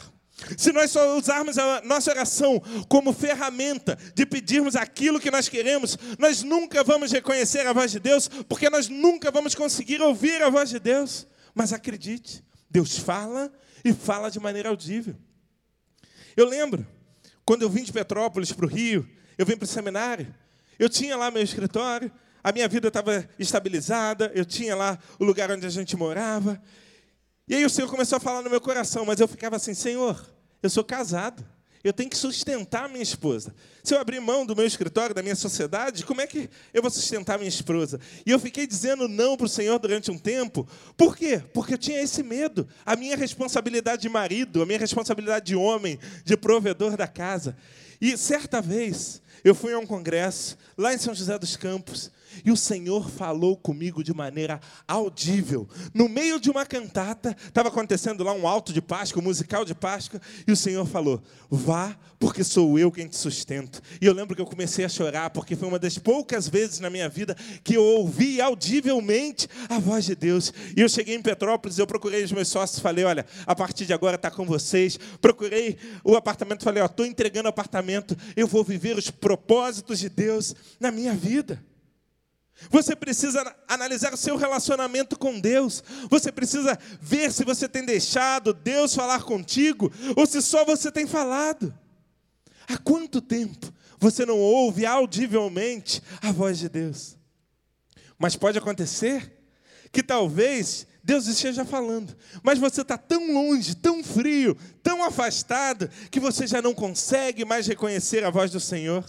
Se 0.55 0.72
nós 0.72 0.91
só 0.91 1.17
usarmos 1.17 1.58
a 1.58 1.81
nossa 1.81 2.12
oração 2.12 2.62
como 2.88 3.12
ferramenta 3.12 3.98
de 4.13 4.27
pedirmos 4.27 4.75
aquilo 4.75 5.19
que 5.19 5.31
nós 5.31 5.50
queremos, 5.50 5.98
nós 6.19 6.43
nunca 6.43 6.84
vamos 6.84 7.12
reconhecer 7.12 7.65
a 7.65 7.74
voz 7.74 7.91
de 7.91 8.00
Deus, 8.00 8.29
porque 8.48 8.69
nós 8.69 8.89
nunca 8.89 9.31
vamos 9.31 9.55
conseguir 9.55 10.03
ouvir 10.03 10.39
a 10.43 10.51
voz 10.51 10.69
de 10.69 10.79
Deus. 10.79 11.25
Mas 11.55 11.74
acredite, 11.74 12.46
Deus 12.69 12.96
fala 13.00 13.51
e 13.84 13.91
fala 13.91 14.29
de 14.29 14.39
maneira 14.39 14.69
audível. 14.69 15.15
Eu 16.38 16.46
lembro, 16.46 16.86
quando 17.50 17.63
eu 17.63 17.70
vim 17.72 17.82
de 17.82 17.91
Petrópolis 17.91 18.51
para 18.51 18.63
o 18.63 18.70
Rio, 18.70 19.10
eu 19.36 19.44
vim 19.44 19.58
para 19.58 19.63
o 19.63 19.68
seminário, 19.68 20.32
eu 20.77 20.88
tinha 20.88 21.18
lá 21.18 21.32
meu 21.32 21.41
escritório, 21.41 22.12
a 22.44 22.51
minha 22.51 22.68
vida 22.68 22.89
estava 22.89 23.27
estabilizada, 23.39 24.32
eu 24.36 24.46
tinha 24.46 24.75
lá 24.75 25.00
o 25.18 25.25
lugar 25.25 25.50
onde 25.50 25.65
a 25.65 25.70
gente 25.72 25.98
morava. 25.98 26.62
E 27.48 27.56
aí 27.56 27.65
o 27.65 27.70
Senhor 27.72 27.89
começou 27.89 28.18
a 28.18 28.20
falar 28.20 28.44
no 28.44 28.51
meu 28.51 28.62
coração, 28.62 29.03
mas 29.03 29.20
eu 29.20 29.27
ficava 29.27 29.56
assim: 29.56 29.74
Senhor, 29.74 30.24
eu 30.62 30.70
sou 30.70 30.84
casado. 30.84 31.44
Eu 31.84 31.94
tenho 31.94 32.10
que 32.10 32.18
sustentar 32.18 32.90
minha 32.90 33.02
esposa. 33.02 33.56
Se 33.84 33.94
eu 33.94 34.00
abrir 34.00 34.20
mão 34.20 34.46
do 34.46 34.56
meu 34.56 34.66
escritório, 34.66 35.16
da 35.16 35.24
minha 35.24 35.36
sociedade, 35.36 36.04
como 36.04 36.20
é 36.20 36.28
que 36.28 36.50
eu 36.74 36.82
vou 36.82 36.92
sustentar 36.92 37.38
minha 37.38 37.48
esposa? 37.48 38.00
E 38.26 38.32
eu 38.32 38.38
fiquei 38.38 38.68
dizendo 38.68 39.08
não 39.08 39.38
para 39.38 39.46
o 39.46 39.50
Senhor 39.50 39.80
durante 39.80 40.12
um 40.12 40.18
tempo. 40.18 40.68
Por 40.98 41.16
quê? 41.16 41.42
Porque 41.54 41.76
eu 41.76 41.78
tinha 41.78 42.02
esse 42.02 42.22
medo. 42.22 42.68
A 42.86 42.98
minha 42.98 43.16
responsabilidade 43.16 44.02
de 44.02 44.10
marido, 44.10 44.62
a 44.62 44.66
minha 44.66 44.80
responsabilidade 44.80 45.46
de 45.46 45.56
homem, 45.56 45.98
de 46.26 46.36
provedor 46.36 46.98
da 46.98 47.08
casa. 47.08 47.56
E 48.02 48.18
certa 48.18 48.62
vez, 48.62 49.22
eu 49.44 49.56
fui 49.56 49.72
a 49.72 49.80
um 49.80 49.86
congresso, 49.86 50.58
lá 50.78 50.94
em 50.94 50.98
São 50.98 51.16
José 51.16 51.40
dos 51.40 51.56
Campos, 51.56 52.12
e 52.44 52.52
o 52.52 52.58
Senhor 52.58 53.10
falou 53.10 53.58
comigo 53.58 54.04
de 54.04 54.14
maneira 54.14 54.60
audível. 54.88 55.68
No 55.94 56.08
meio 56.08 56.40
de 56.40 56.50
uma 56.50 56.66
cantata, 56.66 57.36
estava 57.46 57.70
acontecendo 57.70 58.24
lá 58.24 58.34
um 58.34 58.48
alto 58.48 58.74
de 58.74 58.82
Páscoa, 58.82 59.22
um 59.22 59.26
musical 59.26 59.66
de 59.66 59.76
Páscoa, 59.76 60.22
e 60.48 60.52
o 60.52 60.56
Senhor 60.56 60.86
falou: 60.86 61.22
Vá, 61.50 61.98
porque 62.20 62.44
sou 62.44 62.78
eu 62.78 62.92
quem 62.92 63.08
te 63.08 63.16
sustento. 63.16 63.82
E 64.02 64.06
eu 64.06 64.14
lembro 64.14 64.36
que 64.36 64.42
eu 64.42 64.46
comecei 64.46 64.84
a 64.84 64.90
chorar, 64.90 65.30
porque 65.30 65.56
foi 65.56 65.68
uma 65.68 65.80
das 65.80 65.98
poucas 65.98 66.48
vezes 66.48 66.80
na 66.80 66.90
minha 66.90 67.08
vida 67.08 67.36
que 67.64 67.76
eu 67.76 67.84
ouvi 67.84 68.42
audivelmente 68.42 69.48
a 69.70 69.80
voz 69.80 70.06
de 70.06 70.16
Deus. 70.16 70.54
E 70.76 70.82
eu 70.82 70.90
cheguei 70.90 71.16
em 71.16 71.22
Petrópolis, 71.22 71.78
eu 71.78 71.88
procurei 71.88 72.24
os 72.24 72.32
meus 72.32 72.50
sócios, 72.50 72.80
falei: 72.80 73.06
Olha, 73.06 73.26
a 73.46 73.56
partir 73.56 73.86
de 73.86 73.94
agora 73.94 74.16
está 74.16 74.30
com 74.30 74.46
vocês. 74.46 75.00
Procurei 75.22 75.78
o 76.04 76.16
apartamento, 76.16 76.64
falei: 76.64 76.84
Ó, 76.84 76.86
estou 76.86 77.06
entregando 77.06 77.48
o 77.48 77.50
apartamento, 77.50 78.16
eu 78.36 78.48
vou 78.48 78.64
viver 78.64 78.98
os 78.98 79.10
propósitos 79.10 80.00
de 80.00 80.10
Deus 80.10 80.56
na 80.80 80.92
minha 80.92 81.14
vida. 81.14 81.64
Você 82.70 82.96
precisa 82.96 83.56
analisar 83.68 84.13
o 84.13 84.18
seu 84.18 84.36
relacionamento 84.36 85.18
com 85.18 85.39
Deus. 85.39 85.84
Você 86.10 86.32
precisa 86.32 86.78
ver 87.01 87.32
se 87.32 87.44
você 87.46 87.70
tem 87.70 87.86
deixado 87.86 88.54
Deus 88.54 88.94
falar 88.94 89.24
contigo 89.24 89.92
ou 90.16 90.25
se 90.25 90.42
só 90.42 90.66
você 90.66 90.92
tem 90.92 91.08
falado. 91.08 91.74
Há 92.68 92.78
quanto 92.78 93.22
tempo 93.22 93.74
você 93.98 94.25
não 94.25 94.38
ouve 94.38 94.86
audivelmente 94.86 96.01
a 96.22 96.32
voz 96.32 96.60
de 96.60 96.70
Deus? 96.70 97.18
Mas 98.18 98.36
pode 98.36 98.58
acontecer 98.58 99.32
que 99.92 100.04
talvez 100.04 100.86
Deus 101.04 101.25
esteja 101.25 101.66
falando, 101.66 102.16
mas 102.44 102.60
você 102.60 102.82
está 102.82 102.98
tão 102.98 103.34
longe, 103.34 103.74
tão 103.75 104.04
frio, 104.04 104.56
tão 104.84 105.04
afastado, 105.04 105.89
que 106.12 106.20
você 106.20 106.46
já 106.46 106.62
não 106.62 106.74
consegue 106.74 107.46
mais 107.46 107.66
reconhecer 107.66 108.24
a 108.24 108.30
voz 108.30 108.51
do 108.51 108.60
Senhor. 108.60 109.04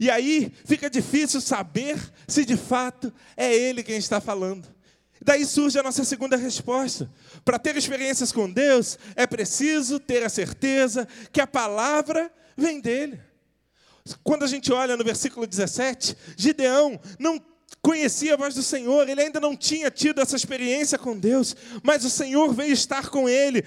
E 0.00 0.10
aí 0.10 0.52
fica 0.64 0.88
difícil 0.88 1.40
saber 1.40 1.98
se 2.26 2.44
de 2.44 2.56
fato 2.56 3.12
é 3.36 3.54
Ele 3.54 3.82
quem 3.82 3.96
está 3.96 4.20
falando. 4.20 4.66
Daí 5.20 5.44
surge 5.44 5.78
a 5.78 5.82
nossa 5.82 6.04
segunda 6.04 6.36
resposta. 6.36 7.10
Para 7.44 7.58
ter 7.58 7.76
experiências 7.76 8.30
com 8.30 8.50
Deus, 8.50 8.98
é 9.16 9.26
preciso 9.26 9.98
ter 9.98 10.22
a 10.22 10.28
certeza 10.28 11.06
que 11.32 11.40
a 11.40 11.46
palavra 11.46 12.32
vem 12.56 12.80
dele. 12.80 13.20
Quando 14.22 14.44
a 14.44 14.46
gente 14.46 14.72
olha 14.72 14.96
no 14.96 15.04
versículo 15.04 15.46
17, 15.46 16.16
Gideão 16.36 16.98
não 17.18 17.40
conhecia 17.82 18.34
a 18.34 18.36
voz 18.36 18.54
do 18.54 18.62
Senhor, 18.62 19.08
ele 19.08 19.20
ainda 19.20 19.40
não 19.40 19.56
tinha 19.56 19.90
tido 19.90 20.20
essa 20.20 20.36
experiência 20.36 20.98
com 20.98 21.18
Deus, 21.18 21.54
mas 21.82 22.04
o 22.04 22.10
Senhor 22.10 22.54
veio 22.54 22.72
estar 22.72 23.08
com 23.08 23.28
ele. 23.28 23.64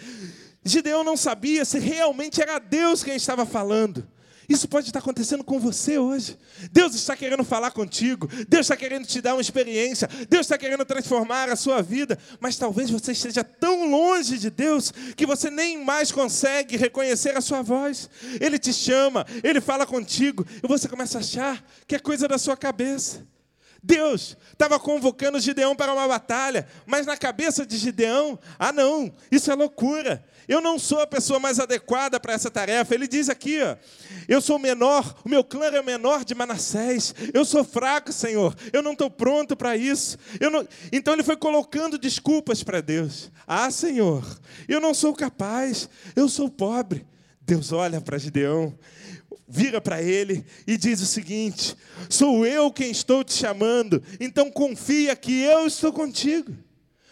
Gideão 0.64 1.04
não 1.04 1.18
sabia 1.18 1.66
se 1.66 1.80
realmente 1.80 2.42
era 2.42 2.60
Deus 2.60 3.04
quem 3.04 3.16
estava 3.16 3.46
falando. 3.46 4.08
Isso 4.51 4.67
pode 4.67 4.89
estar 4.89 5.00
acontecendo 5.00 5.46
com 5.46 5.58
você 5.62 5.98
hoje. 5.98 6.38
Deus 6.74 6.93
está 6.93 7.15
querendo 7.15 7.41
falar 7.41 7.72
contigo, 7.72 8.27
Deus 8.50 8.65
está 8.65 8.75
querendo 8.75 9.08
te 9.08 9.22
dar 9.22 9.34
uma 9.34 9.41
experiência, 9.41 10.10
Deus 10.29 10.41
está 10.41 10.58
querendo 10.58 10.84
transformar 10.84 11.50
a 11.50 11.55
sua 11.55 11.81
vida, 11.81 12.20
mas 12.38 12.58
talvez 12.58 12.89
você 12.89 13.13
esteja 13.13 13.46
tão 13.46 13.89
longe 13.89 14.38
de 14.38 14.50
Deus 14.50 14.91
que 15.15 15.25
você 15.25 15.50
nem 15.50 15.81
mais 15.81 16.12
consegue 16.12 16.75
reconhecer 16.75 17.38
a 17.38 17.39
sua 17.39 17.62
voz. 17.62 18.10
Ele 18.41 18.60
te 18.60 18.74
chama, 18.74 19.25
ele 19.41 19.62
fala 19.62 19.86
contigo, 19.86 20.46
e 20.62 20.67
você 20.67 20.86
começa 20.89 21.20
a 21.20 21.22
achar 21.22 21.65
que 21.88 21.96
é 21.96 22.00
coisa 22.00 22.27
da 22.27 22.38
sua 22.38 22.58
cabeça. 22.58 23.25
Deus 23.84 24.38
estava 24.52 24.80
convocando 24.80 25.40
Gideão 25.40 25.76
para 25.76 25.92
uma 25.92 26.08
batalha, 26.08 26.68
mas 26.86 27.06
na 27.06 27.18
cabeça 27.18 27.66
de 27.66 27.78
Gideão, 27.78 28.38
ah 28.60 28.72
não, 28.72 29.12
isso 29.32 29.52
é 29.52 29.56
loucura. 29.56 30.24
Eu 30.48 30.60
não 30.60 30.78
sou 30.78 31.00
a 31.00 31.08
pessoa 31.08 31.40
mais 31.40 31.60
adequada 31.60 32.20
para 32.20 32.34
essa 32.34 32.52
tarefa. 32.52 32.94
Ele 32.94 33.08
diz 33.08 33.30
aqui, 33.30 33.62
ó, 33.62 33.76
eu 34.28 34.42
sou 34.42 34.60
menor, 34.60 35.16
o 35.24 35.30
meu 35.30 35.44
clã 35.44 35.68
é 35.68 35.80
o 35.80 35.84
menor 35.84 36.26
de 36.26 36.36
Manassés. 36.36 37.16
Eu 37.34 37.46
sou 37.46 37.64
fraco, 37.64 38.12
Senhor. 38.12 38.54
Eu 38.74 38.82
não 38.82 38.92
estou 38.92 39.10
pronto 39.10 39.56
para 39.56 39.78
isso. 39.78 40.18
Então 40.92 41.14
ele 41.14 41.24
foi 41.24 41.38
colocando 41.38 41.98
desculpas 41.98 42.64
para 42.64 42.82
Deus. 42.82 43.32
Ah, 43.48 43.72
Senhor, 43.72 44.26
eu 44.68 44.82
não 44.82 44.94
sou 44.94 45.14
capaz. 45.14 45.90
Eu 46.16 46.28
sou 46.28 46.50
pobre. 46.50 47.08
Deus 47.42 47.72
olha 47.72 48.02
para 48.02 48.18
Gideão 48.18 48.78
vira 49.51 49.81
para 49.81 50.01
ele 50.01 50.46
e 50.65 50.77
diz 50.77 51.01
o 51.01 51.05
seguinte: 51.05 51.75
Sou 52.10 52.46
eu 52.46 52.72
quem 52.72 52.89
estou 52.89 53.24
te 53.24 53.34
chamando, 53.34 54.01
então 54.20 54.50
confia 54.50 55.15
que 55.15 55.41
eu 55.41 55.67
estou 55.67 55.91
contigo. 55.91 56.55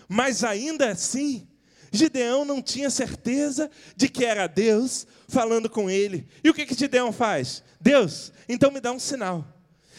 Mas 0.08 0.44
ainda 0.44 0.90
assim, 0.90 1.48
Gideão 1.92 2.46
não 2.46 2.62
tinha 2.62 2.90
certeza 2.90 3.70
de 3.96 4.08
que 4.08 4.24
era 4.24 4.48
Deus 4.48 5.06
falando 5.28 5.70
com 5.70 5.90
ele. 5.90 6.28
E 6.44 6.50
o 6.50 6.54
que, 6.54 6.66
que 6.66 6.74
Gideão 6.74 7.12
faz? 7.12 7.62
Deus, 7.80 8.32
então 8.48 8.72
me 8.72 8.80
dá 8.80 8.92
um 8.92 9.00
sinal. 9.00 9.46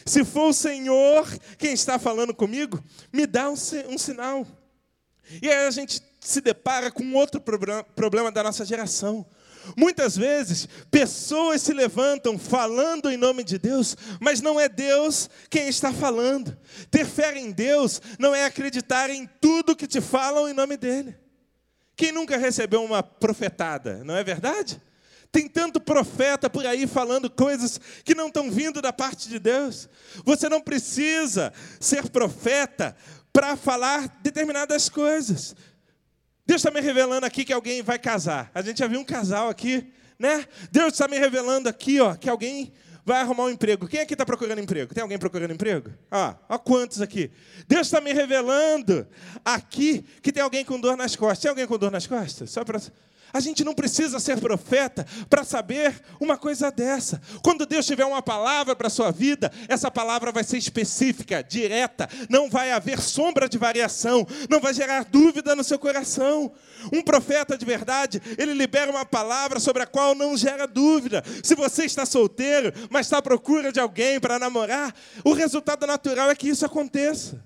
Se 0.06 0.24
for 0.24 0.48
o 0.48 0.54
Senhor 0.54 1.28
quem 1.58 1.74
está 1.74 1.98
falando 1.98 2.34
comigo, 2.34 2.82
me 3.12 3.26
dá 3.26 3.50
um, 3.50 3.54
um 3.88 3.98
sinal. 3.98 4.46
E 5.42 5.48
aí 5.48 5.66
a 5.66 5.70
gente 5.70 6.02
se 6.20 6.40
depara 6.40 6.90
com 6.90 7.14
outro 7.14 7.40
problema 7.40 8.32
da 8.32 8.42
nossa 8.42 8.64
geração. 8.64 9.24
Muitas 9.76 10.16
vezes, 10.16 10.68
pessoas 10.90 11.62
se 11.62 11.72
levantam 11.72 12.38
falando 12.38 13.10
em 13.10 13.16
nome 13.16 13.44
de 13.44 13.58
Deus, 13.58 13.96
mas 14.20 14.40
não 14.40 14.58
é 14.58 14.68
Deus 14.68 15.28
quem 15.48 15.68
está 15.68 15.92
falando. 15.92 16.56
Ter 16.90 17.06
fé 17.06 17.36
em 17.38 17.50
Deus 17.50 18.00
não 18.18 18.34
é 18.34 18.44
acreditar 18.44 19.10
em 19.10 19.28
tudo 19.40 19.76
que 19.76 19.86
te 19.86 20.00
falam 20.00 20.48
em 20.48 20.52
nome 20.52 20.76
dEle. 20.76 21.16
Quem 21.96 22.12
nunca 22.12 22.36
recebeu 22.36 22.82
uma 22.82 23.02
profetada, 23.02 24.02
não 24.04 24.16
é 24.16 24.24
verdade? 24.24 24.80
Tem 25.32 25.46
tanto 25.46 25.80
profeta 25.80 26.50
por 26.50 26.66
aí 26.66 26.86
falando 26.86 27.30
coisas 27.30 27.80
que 28.04 28.14
não 28.14 28.28
estão 28.28 28.50
vindo 28.50 28.82
da 28.82 28.92
parte 28.92 29.28
de 29.28 29.38
Deus. 29.38 29.88
Você 30.24 30.48
não 30.48 30.60
precisa 30.60 31.52
ser 31.78 32.08
profeta 32.08 32.96
para 33.32 33.56
falar 33.56 34.18
determinadas 34.22 34.88
coisas. 34.88 35.54
Deus 36.50 36.62
está 36.62 36.72
me 36.72 36.80
revelando 36.80 37.24
aqui 37.24 37.44
que 37.44 37.52
alguém 37.52 37.80
vai 37.80 37.96
casar. 37.96 38.50
A 38.52 38.60
gente 38.60 38.80
já 38.80 38.88
viu 38.88 38.98
um 38.98 39.04
casal 39.04 39.48
aqui, 39.48 39.86
né? 40.18 40.44
Deus 40.72 40.94
está 40.94 41.06
me 41.06 41.16
revelando 41.16 41.68
aqui, 41.68 42.00
ó, 42.00 42.16
que 42.16 42.28
alguém 42.28 42.72
vai 43.04 43.20
arrumar 43.20 43.44
um 43.44 43.50
emprego. 43.50 43.86
Quem 43.86 44.00
aqui 44.00 44.14
está 44.14 44.26
procurando 44.26 44.58
emprego? 44.58 44.92
Tem 44.92 45.00
alguém 45.00 45.16
procurando 45.16 45.52
emprego? 45.52 45.92
Ah, 46.10 46.34
ó 46.48 46.58
quantos 46.58 47.00
aqui. 47.00 47.30
Deus 47.68 47.86
está 47.86 48.00
me 48.00 48.12
revelando 48.12 49.06
aqui 49.44 50.04
que 50.20 50.32
tem 50.32 50.42
alguém 50.42 50.64
com 50.64 50.80
dor 50.80 50.96
nas 50.96 51.14
costas. 51.14 51.38
Tem 51.38 51.50
alguém 51.50 51.68
com 51.68 51.78
dor 51.78 51.92
nas 51.92 52.08
costas? 52.08 52.50
Só 52.50 52.64
para 52.64 52.80
a 53.32 53.40
gente 53.40 53.64
não 53.64 53.74
precisa 53.74 54.18
ser 54.18 54.38
profeta 54.38 55.06
para 55.28 55.44
saber 55.44 56.00
uma 56.18 56.36
coisa 56.36 56.70
dessa. 56.70 57.20
Quando 57.42 57.66
Deus 57.66 57.86
tiver 57.86 58.04
uma 58.04 58.22
palavra 58.22 58.74
para 58.74 58.88
a 58.88 58.90
sua 58.90 59.10
vida, 59.10 59.50
essa 59.68 59.90
palavra 59.90 60.32
vai 60.32 60.44
ser 60.44 60.58
específica, 60.58 61.42
direta, 61.42 62.08
não 62.28 62.48
vai 62.48 62.72
haver 62.72 63.00
sombra 63.00 63.48
de 63.48 63.58
variação, 63.58 64.26
não 64.48 64.60
vai 64.60 64.74
gerar 64.74 65.04
dúvida 65.04 65.54
no 65.54 65.64
seu 65.64 65.78
coração. 65.78 66.52
Um 66.92 67.02
profeta 67.02 67.56
de 67.56 67.64
verdade, 67.64 68.20
ele 68.38 68.54
libera 68.54 68.90
uma 68.90 69.04
palavra 69.04 69.60
sobre 69.60 69.82
a 69.82 69.86
qual 69.86 70.14
não 70.14 70.36
gera 70.36 70.66
dúvida. 70.66 71.22
Se 71.42 71.54
você 71.54 71.84
está 71.84 72.06
solteiro, 72.06 72.72
mas 72.90 73.06
está 73.06 73.18
à 73.18 73.22
procura 73.22 73.72
de 73.72 73.80
alguém 73.80 74.18
para 74.18 74.38
namorar, 74.38 74.94
o 75.24 75.32
resultado 75.32 75.86
natural 75.86 76.30
é 76.30 76.34
que 76.34 76.48
isso 76.48 76.64
aconteça. 76.64 77.44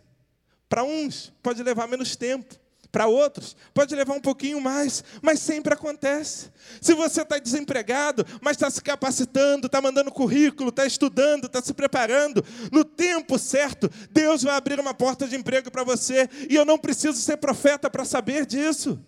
Para 0.68 0.82
uns, 0.82 1.32
pode 1.42 1.62
levar 1.62 1.86
menos 1.86 2.16
tempo. 2.16 2.63
Para 2.94 3.08
outros, 3.08 3.56
pode 3.74 3.92
levar 3.92 4.14
um 4.14 4.20
pouquinho 4.20 4.60
mais, 4.60 5.02
mas 5.20 5.40
sempre 5.40 5.74
acontece. 5.74 6.48
Se 6.80 6.94
você 6.94 7.22
está 7.22 7.40
desempregado, 7.40 8.24
mas 8.40 8.52
está 8.52 8.70
se 8.70 8.80
capacitando, 8.80 9.66
está 9.66 9.80
mandando 9.80 10.12
currículo, 10.12 10.68
está 10.68 10.86
estudando, 10.86 11.46
está 11.46 11.60
se 11.60 11.74
preparando, 11.74 12.44
no 12.70 12.84
tempo 12.84 13.36
certo, 13.36 13.90
Deus 14.12 14.44
vai 14.44 14.54
abrir 14.54 14.78
uma 14.78 14.94
porta 14.94 15.26
de 15.26 15.34
emprego 15.34 15.72
para 15.72 15.82
você, 15.82 16.30
e 16.48 16.54
eu 16.54 16.64
não 16.64 16.78
preciso 16.78 17.20
ser 17.20 17.36
profeta 17.38 17.90
para 17.90 18.04
saber 18.04 18.46
disso. 18.46 19.04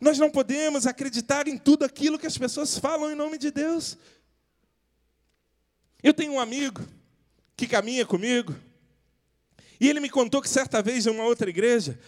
Nós 0.00 0.18
não 0.18 0.30
podemos 0.30 0.86
acreditar 0.86 1.46
em 1.46 1.58
tudo 1.58 1.84
aquilo 1.84 2.18
que 2.18 2.26
as 2.26 2.38
pessoas 2.38 2.78
falam 2.78 3.10
em 3.10 3.14
nome 3.14 3.36
de 3.36 3.50
Deus. 3.50 3.98
Eu 6.02 6.14
tenho 6.14 6.32
um 6.32 6.40
amigo 6.40 6.80
que 7.54 7.66
caminha 7.66 8.06
comigo, 8.06 8.54
e 9.82 9.88
ele 9.88 9.98
me 9.98 10.08
contou 10.08 10.40
que 10.40 10.48
certa 10.48 10.80
vez 10.80 11.06
em 11.06 11.10
uma 11.10 11.24
outra 11.24 11.50
igreja, 11.50 11.98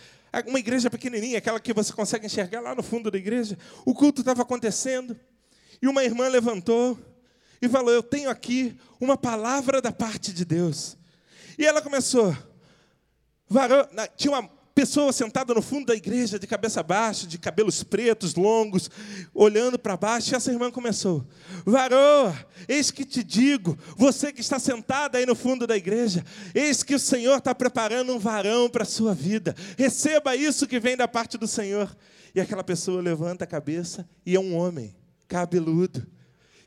uma 0.46 0.60
igreja 0.60 0.88
pequenininha, 0.88 1.38
aquela 1.38 1.58
que 1.58 1.72
você 1.72 1.92
consegue 1.92 2.24
enxergar 2.24 2.60
lá 2.60 2.72
no 2.72 2.84
fundo 2.84 3.10
da 3.10 3.18
igreja, 3.18 3.58
o 3.84 3.92
culto 3.92 4.20
estava 4.20 4.42
acontecendo 4.42 5.18
e 5.82 5.88
uma 5.88 6.04
irmã 6.04 6.28
levantou 6.28 6.96
e 7.60 7.68
falou: 7.68 7.92
Eu 7.92 8.00
tenho 8.00 8.30
aqui 8.30 8.78
uma 9.00 9.16
palavra 9.16 9.82
da 9.82 9.90
parte 9.90 10.32
de 10.32 10.44
Deus. 10.44 10.96
E 11.58 11.66
ela 11.66 11.82
começou. 11.82 12.36
Varão, 13.48 13.88
tinha 14.16 14.30
uma 14.30 14.48
pessoa 14.74 15.12
sentada 15.12 15.54
no 15.54 15.62
fundo 15.62 15.86
da 15.86 15.94
igreja, 15.94 16.38
de 16.38 16.46
cabeça 16.46 16.82
baixa, 16.82 17.26
de 17.26 17.38
cabelos 17.38 17.84
pretos, 17.84 18.34
longos, 18.34 18.90
olhando 19.32 19.78
para 19.78 19.96
baixo, 19.96 20.32
e 20.32 20.36
essa 20.36 20.50
irmã 20.50 20.70
começou: 20.70 21.24
Varô, 21.64 22.32
eis 22.68 22.90
que 22.90 23.04
te 23.04 23.22
digo, 23.22 23.78
você 23.96 24.32
que 24.32 24.40
está 24.40 24.58
sentada 24.58 25.18
aí 25.18 25.26
no 25.26 25.36
fundo 25.36 25.66
da 25.66 25.76
igreja, 25.76 26.24
eis 26.54 26.82
que 26.82 26.94
o 26.94 26.98
Senhor 26.98 27.38
está 27.38 27.54
preparando 27.54 28.12
um 28.12 28.18
varão 28.18 28.68
para 28.68 28.82
a 28.82 28.86
sua 28.86 29.14
vida, 29.14 29.54
receba 29.78 30.34
isso 30.34 30.66
que 30.66 30.80
vem 30.80 30.96
da 30.96 31.06
parte 31.06 31.38
do 31.38 31.46
Senhor. 31.46 31.94
E 32.34 32.40
aquela 32.40 32.64
pessoa 32.64 33.00
levanta 33.00 33.44
a 33.44 33.46
cabeça 33.46 34.08
e 34.26 34.34
é 34.34 34.40
um 34.40 34.56
homem, 34.56 34.96
cabeludo 35.28 36.04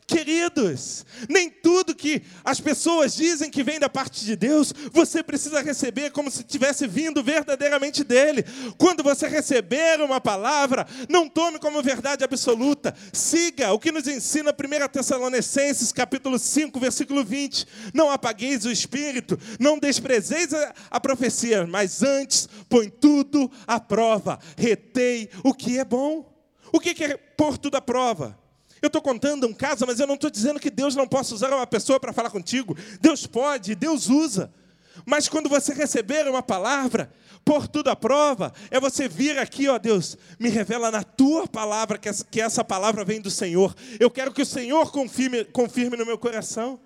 Queridos, 0.08 1.06
nem 1.28 1.50
tudo 1.50 1.94
que 1.94 2.22
as 2.46 2.62
pessoas 2.62 3.14
dizem 3.14 3.52
que 3.52 3.62
vem 3.62 3.78
da 3.78 3.90
parte 3.90 4.24
de 4.24 4.38
Deus, 4.38 4.74
você 4.94 5.22
precisa 5.22 5.62
receber 5.62 6.12
como 6.12 6.32
se 6.32 6.46
tivesse 6.46 6.88
vindo 6.88 7.22
verdadeiramente 7.22 8.06
dele. 8.06 8.46
Quando 8.78 9.04
você 9.04 9.28
receber 9.28 10.00
uma 10.00 10.22
palavra, 10.22 10.88
não 11.10 11.28
tome 11.28 11.60
como 11.60 11.84
verdade 11.84 12.24
absoluta. 12.24 12.96
Siga 13.12 13.74
o 13.74 13.80
que 13.80 13.92
nos 13.92 14.08
ensina 14.08 14.52
1 14.52 14.88
Tessalonicenses, 14.88 15.92
capítulo 15.92 16.40
5, 16.40 16.80
versículo 16.80 17.22
20. 17.22 17.68
Não 17.94 18.10
apagueis 18.10 18.64
o 18.64 18.72
espírito, 18.72 19.38
não 19.60 19.78
desprezeis 19.78 20.54
a, 20.54 20.74
a 20.90 21.02
profecia, 21.02 21.68
mas 21.68 22.02
antes 22.02 22.48
põe 22.70 22.88
tudo 22.88 23.52
à 23.68 23.78
prova. 23.78 24.40
Retei 24.58 25.30
o 25.44 25.54
que 25.54 25.78
é 25.78 25.84
bom. 25.84 26.34
O 26.72 26.80
que 26.80 27.04
é 27.04 27.18
pôr 27.18 27.58
tudo 27.58 27.76
à 27.76 27.82
prova? 27.82 28.47
Eu 28.82 28.88
estou 28.88 29.02
contando 29.02 29.48
um 29.48 29.54
caso, 29.54 29.86
mas 29.86 30.00
eu 30.00 30.08
não 30.08 30.16
estou 30.16 30.30
dizendo 30.30 30.60
que 30.60 30.70
Deus 30.70 30.96
não 30.96 31.08
possa 31.08 31.34
usar 31.34 31.52
uma 31.54 31.68
pessoa 31.68 32.00
para 32.00 32.14
falar 32.14 32.30
contigo. 32.30 32.78
Deus 33.02 33.26
pode, 33.26 33.76
Deus 33.76 34.08
usa. 34.08 34.52
Mas 35.06 35.28
quando 35.28 35.50
você 35.50 35.74
receber 35.74 36.28
uma 36.28 36.42
palavra, 36.42 37.12
por 37.46 37.68
tudo 37.68 37.90
à 37.90 37.96
prova, 37.96 38.54
é 38.70 38.80
você 38.80 39.08
vir 39.08 39.38
aqui, 39.40 39.68
ó 39.70 39.78
Deus, 39.78 40.18
me 40.38 40.50
revela 40.50 40.92
na 40.92 41.04
tua 41.04 41.48
palavra 41.48 41.98
que 41.98 42.10
essa, 42.10 42.26
que 42.26 42.42
essa 42.42 42.64
palavra 42.64 43.06
vem 43.06 43.22
do 43.22 43.32
Senhor. 43.32 43.74
Eu 44.00 44.12
quero 44.12 44.34
que 44.34 44.42
o 44.42 44.46
Senhor 44.46 44.92
confirme, 44.92 45.46
confirme 45.46 45.96
no 45.96 46.06
meu 46.06 46.18
coração. 46.18 46.80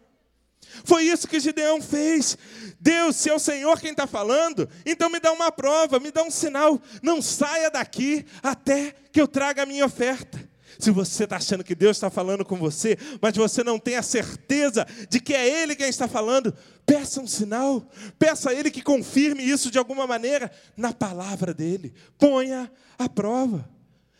Foi 0.83 1.03
isso 1.03 1.27
que 1.27 1.39
Gideão 1.39 1.81
fez. 1.81 2.37
Deus, 2.79 3.15
se 3.15 3.29
é 3.29 3.33
o 3.33 3.39
Senhor 3.39 3.79
quem 3.79 3.91
está 3.91 4.07
falando, 4.07 4.69
então 4.85 5.09
me 5.09 5.19
dá 5.19 5.31
uma 5.31 5.51
prova, 5.51 5.99
me 5.99 6.11
dá 6.11 6.23
um 6.23 6.31
sinal. 6.31 6.79
Não 7.01 7.21
saia 7.21 7.69
daqui 7.69 8.25
até 8.41 8.93
que 9.11 9.19
eu 9.19 9.27
traga 9.27 9.63
a 9.63 9.65
minha 9.65 9.85
oferta. 9.85 10.40
Se 10.79 10.91
você 10.91 11.23
está 11.23 11.37
achando 11.37 11.63
que 11.63 11.75
Deus 11.75 11.97
está 11.97 12.09
falando 12.09 12.45
com 12.45 12.57
você, 12.57 12.97
mas 13.21 13.35
você 13.35 13.63
não 13.63 13.79
tem 13.79 13.95
a 13.95 14.01
certeza 14.01 14.85
de 15.09 15.19
que 15.19 15.33
é 15.33 15.47
Ele 15.47 15.75
quem 15.75 15.89
está 15.89 16.07
falando, 16.07 16.53
peça 16.85 17.21
um 17.21 17.27
sinal, 17.27 17.89
peça 18.17 18.49
a 18.49 18.53
Ele 18.53 18.71
que 18.71 18.81
confirme 18.81 19.43
isso 19.43 19.71
de 19.71 19.77
alguma 19.77 20.07
maneira 20.07 20.51
na 20.75 20.93
palavra 20.93 21.53
dEle. 21.53 21.93
Ponha 22.17 22.71
a 22.97 23.09
prova. 23.09 23.69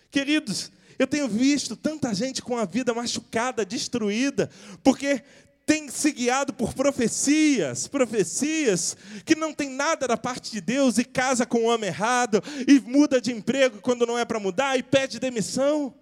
Queridos, 0.10 0.72
eu 1.00 1.08
tenho 1.08 1.28
visto 1.28 1.76
tanta 1.76 2.14
gente 2.14 2.42
com 2.42 2.58
a 2.58 2.66
vida 2.66 2.94
machucada, 2.94 3.66
destruída, 3.66 4.50
porque 4.84 5.24
tem 5.66 5.88
se 5.90 6.12
guiado 6.12 6.54
por 6.54 6.74
profecias, 6.74 7.88
profecias 7.88 8.98
que 9.24 9.36
não 9.36 9.54
tem 9.54 9.70
nada 9.70 10.08
da 10.08 10.18
parte 10.18 10.52
de 10.52 10.60
Deus 10.60 10.98
e 10.98 11.04
casa 11.04 11.46
com 11.46 11.60
o 11.60 11.68
homem 11.68 11.88
errado 11.88 12.44
e 12.68 12.80
muda 12.80 13.22
de 13.22 13.32
emprego 13.32 13.80
quando 13.82 14.06
não 14.06 14.18
é 14.18 14.26
para 14.26 14.40
mudar 14.40 14.78
e 14.78 14.84
pede 14.84 15.20
demissão. 15.20 15.94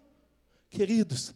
Queridos, 0.69 1.33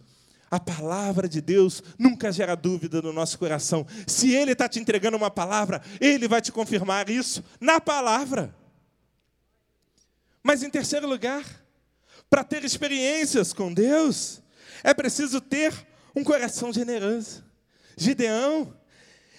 a 0.50 0.60
palavra 0.60 1.28
de 1.28 1.42
Deus 1.42 1.82
nunca 1.98 2.32
gera 2.32 2.56
dúvida 2.56 3.02
no 3.02 3.12
nosso 3.12 3.40
coração. 3.40 3.88
Se 4.06 4.32
Ele 4.34 4.52
está 4.52 4.70
te 4.70 4.80
entregando 4.80 5.18
uma 5.18 5.32
palavra, 5.32 5.82
Ele 6.00 6.28
vai 6.28 6.42
te 6.42 6.52
confirmar 6.52 7.10
isso 7.10 7.44
na 7.60 7.82
palavra. 7.82 8.56
Mas 10.44 10.62
em 10.62 10.70
terceiro 10.70 11.08
lugar, 11.08 11.44
para 12.30 12.44
ter 12.44 12.64
experiências 12.64 13.54
com 13.54 13.74
Deus, 13.74 14.42
é 14.84 14.94
preciso 14.94 15.42
ter 15.42 15.74
um 16.16 16.24
coração 16.24 16.72
generoso. 16.72 17.44
Gideão, 17.98 18.76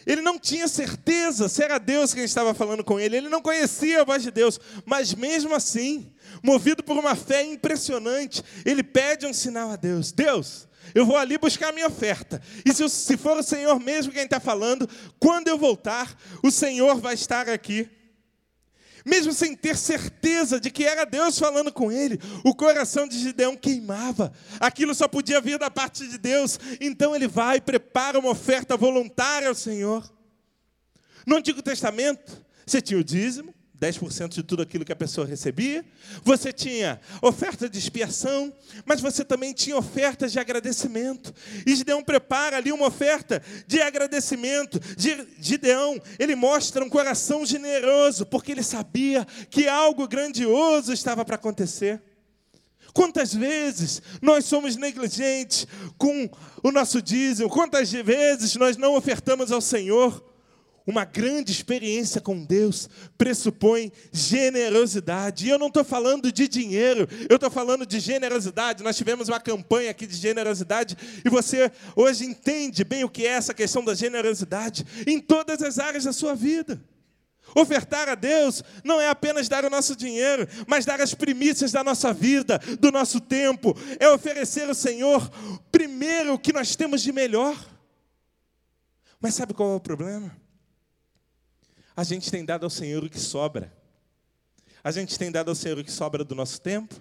ele 0.07 0.21
não 0.21 0.39
tinha 0.39 0.69
certeza 0.69 1.49
se 1.49 1.63
era 1.63 1.79
Deus 1.79 2.13
quem 2.15 2.25
estava 2.25 2.55
falando 2.55 2.85
com 2.85 2.99
ele, 3.01 3.17
ele 3.17 3.29
não 3.29 3.41
conhecia 3.41 4.01
a 4.01 4.05
voz 4.05 4.23
de 4.23 4.31
Deus, 4.31 4.61
mas 4.85 5.15
mesmo 5.15 5.55
assim, 5.55 6.13
movido 6.43 6.83
por 6.83 6.97
uma 6.97 7.15
fé 7.15 7.43
impressionante, 7.43 8.43
ele 8.65 8.83
pede 8.83 9.27
um 9.27 9.33
sinal 9.33 9.71
a 9.71 9.77
Deus: 9.77 10.13
Deus, 10.13 10.69
eu 10.95 11.07
vou 11.07 11.17
ali 11.17 11.39
buscar 11.39 11.69
a 11.69 11.73
minha 11.73 11.87
oferta. 11.87 12.41
E 12.65 12.73
se, 12.73 12.89
se 12.89 13.17
for 13.17 13.37
o 13.37 13.43
Senhor 13.43 13.79
mesmo 13.81 14.13
quem 14.13 14.25
está 14.25 14.41
falando, 14.41 14.89
quando 15.19 15.49
eu 15.49 15.57
voltar, 15.57 16.17
o 16.43 16.51
Senhor 16.51 17.01
vai 17.01 17.15
estar 17.15 17.49
aqui. 17.49 17.89
Mesmo 19.05 19.35
sem 19.35 19.55
ter 19.55 19.77
certeza 19.77 20.59
de 20.59 20.71
que 20.71 20.85
era 20.85 21.05
Deus 21.05 21.39
falando 21.39 21.71
com 21.71 21.93
ele, 21.93 22.19
o 22.43 22.55
coração 22.55 23.07
de 23.07 23.19
Gideão 23.19 23.55
queimava. 23.55 24.33
Aquilo 24.59 24.95
só 24.95 25.07
podia 25.07 25.41
vir 25.41 25.59
da 25.59 25.71
parte 25.71 26.09
de 26.09 26.17
Deus. 26.17 26.59
Então 26.81 27.15
ele 27.15 27.29
vai 27.29 27.59
e 27.59 27.61
prepara 27.61 28.19
uma 28.19 28.31
oferta 28.31 28.77
voluntária 28.77 29.49
ao 29.49 29.55
Senhor. 29.55 30.11
No 31.27 31.37
Antigo 31.37 31.63
Testamento, 31.63 32.45
você 32.67 32.81
tinha 32.81 32.99
o 32.99 33.05
dízimo, 33.05 33.54
10% 33.81 34.29
de 34.29 34.43
tudo 34.43 34.63
aquilo 34.63 34.85
que 34.85 34.93
a 34.93 34.97
pessoa 34.97 35.27
recebia. 35.27 35.85
Você 36.23 36.53
tinha 36.53 37.01
oferta 37.21 37.69
de 37.69 37.79
expiação, 37.79 38.53
mas 38.85 39.01
você 39.01 39.25
também 39.25 39.53
tinha 39.53 39.77
ofertas 39.77 40.33
de 40.33 40.39
agradecimento. 40.39 41.35
E 41.67 41.75
Gideão 41.75 42.03
prepara 42.03 42.57
ali 42.57 42.73
uma 42.73 42.87
oferta 42.87 43.43
de 43.67 43.81
agradecimento. 43.81 44.81
Gideão, 45.41 46.01
ele 46.19 46.35
mostra 46.35 46.85
um 46.85 46.89
coração 46.89 47.45
generoso, 47.45 48.25
porque 48.27 48.53
ele 48.53 48.63
sabia 48.63 49.27
que 49.51 49.67
algo 49.67 50.07
grandioso 50.07 50.93
estava 50.93 51.25
para 51.25 51.35
acontecer. 51.35 52.01
Quantas 52.93 53.35
vezes 53.35 54.01
nós 54.23 54.45
somos 54.45 54.77
negligentes 54.77 55.67
com 55.99 56.31
o 56.63 56.71
nosso 56.71 57.03
dízimo? 57.03 57.51
Quantas 57.51 57.91
vezes 57.91 58.55
nós 58.55 58.77
não 58.77 58.95
ofertamos 58.95 59.51
ao 59.51 59.61
Senhor? 59.61 60.34
Uma 60.87 61.07
grande 61.07 61.51
experiência 61.51 62.21
com 62.21 62.45
Deus 62.45 62.91
pressupõe 63.17 63.91
generosidade. 64.13 65.47
E 65.47 65.49
eu 65.49 65.59
não 65.59 65.69
estou 65.69 65.83
falando 65.83 66.31
de 66.31 66.47
dinheiro, 66.47 67.09
eu 67.29 67.37
estou 67.37 67.51
falando 67.51 67.87
de 67.87 67.99
generosidade. 67.99 68.85
Nós 68.85 68.97
tivemos 68.97 69.29
uma 69.29 69.41
campanha 69.41 69.91
aqui 69.91 70.07
de 70.07 70.17
generosidade 70.17 70.95
e 71.25 71.31
você 71.31 71.73
hoje 71.97 72.27
entende 72.27 72.85
bem 72.85 73.03
o 73.03 73.09
que 73.09 73.27
é 73.27 73.31
essa 73.31 73.55
questão 73.55 73.83
da 73.83 73.95
generosidade 73.95 74.85
em 75.07 75.19
todas 75.19 75.63
as 75.63 75.79
áreas 75.79 76.05
da 76.05 76.13
sua 76.13 76.35
vida. 76.35 76.79
Ofertar 77.55 78.09
a 78.09 78.15
Deus 78.15 78.63
não 78.83 79.01
é 79.01 79.09
apenas 79.09 79.49
dar 79.49 79.65
o 79.65 79.71
nosso 79.71 79.97
dinheiro, 79.97 80.47
mas 80.67 80.85
dar 80.85 81.01
as 81.01 81.15
primícias 81.15 81.73
da 81.73 81.83
nossa 81.83 82.13
vida, 82.13 82.59
do 82.79 82.93
nosso 82.93 83.21
tempo. 83.21 83.75
É 83.99 84.09
oferecer 84.11 84.69
ao 84.69 84.75
Senhor 84.75 85.31
primeiro 85.73 86.35
o 86.35 86.39
que 86.39 86.53
nós 86.53 86.77
temos 86.77 87.01
de 87.01 87.11
melhor. 87.11 87.57
Mas 89.19 89.35
sabe 89.35 89.55
qual 89.55 89.73
é 89.73 89.77
o 89.77 89.81
problema? 89.81 90.45
A 91.97 92.03
gente 92.03 92.31
tem 92.31 92.45
dado 92.45 92.65
ao 92.65 92.71
Senhor 92.71 93.05
o 93.05 93.11
que 93.11 93.21
sobra. 93.21 93.73
A 94.83 94.91
gente 94.91 95.19
tem 95.19 95.31
dado 95.31 95.49
ao 95.49 95.55
Senhor 95.55 95.79
o 95.79 95.85
que 95.85 95.93
sobra 95.93 96.25
do 96.25 96.35
nosso 96.35 96.61
tempo. 96.61 96.95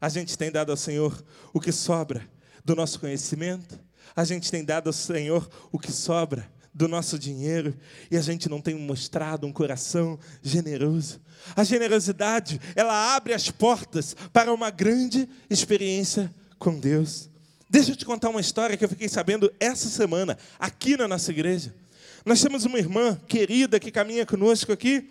A 0.00 0.08
gente 0.08 0.36
tem 0.36 0.50
dado 0.50 0.70
ao 0.70 0.76
Senhor 0.76 1.24
o 1.52 1.60
que 1.60 1.72
sobra 1.72 2.28
do 2.64 2.74
nosso 2.74 2.98
conhecimento. 2.98 3.78
A 4.14 4.24
gente 4.24 4.50
tem 4.50 4.64
dado 4.64 4.88
ao 4.88 4.92
Senhor 4.92 5.48
o 5.70 5.78
que 5.78 5.92
sobra 5.92 6.50
do 6.72 6.88
nosso 6.88 7.18
dinheiro 7.18 7.76
e 8.10 8.16
a 8.16 8.20
gente 8.20 8.48
não 8.48 8.60
tem 8.60 8.74
mostrado 8.74 9.46
um 9.46 9.52
coração 9.52 10.18
generoso. 10.42 11.20
A 11.54 11.64
generosidade, 11.64 12.60
ela 12.74 13.14
abre 13.14 13.32
as 13.32 13.50
portas 13.50 14.14
para 14.32 14.52
uma 14.52 14.70
grande 14.70 15.28
experiência 15.48 16.32
com 16.58 16.78
Deus. 16.78 17.28
Deixa 17.68 17.92
eu 17.92 17.96
te 17.96 18.04
contar 18.04 18.30
uma 18.30 18.40
história 18.40 18.76
que 18.76 18.84
eu 18.84 18.88
fiquei 18.88 19.08
sabendo 19.08 19.52
essa 19.60 19.88
semana, 19.88 20.36
aqui 20.58 20.96
na 20.96 21.06
nossa 21.06 21.30
igreja. 21.30 21.74
Nós 22.24 22.42
temos 22.42 22.64
uma 22.64 22.78
irmã 22.78 23.18
querida 23.26 23.80
que 23.80 23.90
caminha 23.90 24.26
conosco 24.26 24.72
aqui. 24.72 25.10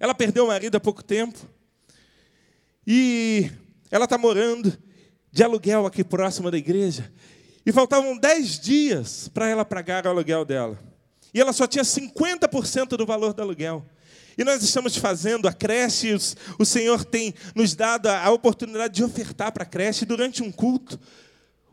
Ela 0.00 0.14
perdeu 0.14 0.44
o 0.44 0.48
marido 0.48 0.76
há 0.76 0.80
pouco 0.80 1.02
tempo. 1.02 1.38
E 2.86 3.50
ela 3.90 4.04
está 4.04 4.16
morando 4.16 4.76
de 5.30 5.44
aluguel 5.44 5.86
aqui 5.86 6.02
próximo 6.02 6.50
da 6.50 6.56
igreja. 6.56 7.12
E 7.64 7.70
faltavam 7.70 8.16
10 8.16 8.58
dias 8.58 9.28
para 9.28 9.48
ela 9.48 9.64
pagar 9.64 10.06
o 10.06 10.08
aluguel 10.08 10.44
dela. 10.44 10.78
E 11.32 11.40
ela 11.40 11.52
só 11.52 11.66
tinha 11.66 11.84
50% 11.84 12.96
do 12.96 13.06
valor 13.06 13.32
do 13.32 13.42
aluguel. 13.42 13.84
E 14.36 14.44
nós 14.44 14.62
estamos 14.62 14.96
fazendo 14.96 15.46
a 15.46 15.52
creche, 15.52 16.16
o 16.58 16.64
Senhor 16.64 17.04
tem 17.04 17.34
nos 17.54 17.74
dado 17.74 18.06
a 18.06 18.30
oportunidade 18.30 18.94
de 18.94 19.04
ofertar 19.04 19.52
para 19.52 19.62
a 19.62 19.66
creche 19.66 20.06
durante 20.06 20.42
um 20.42 20.50
culto. 20.50 20.98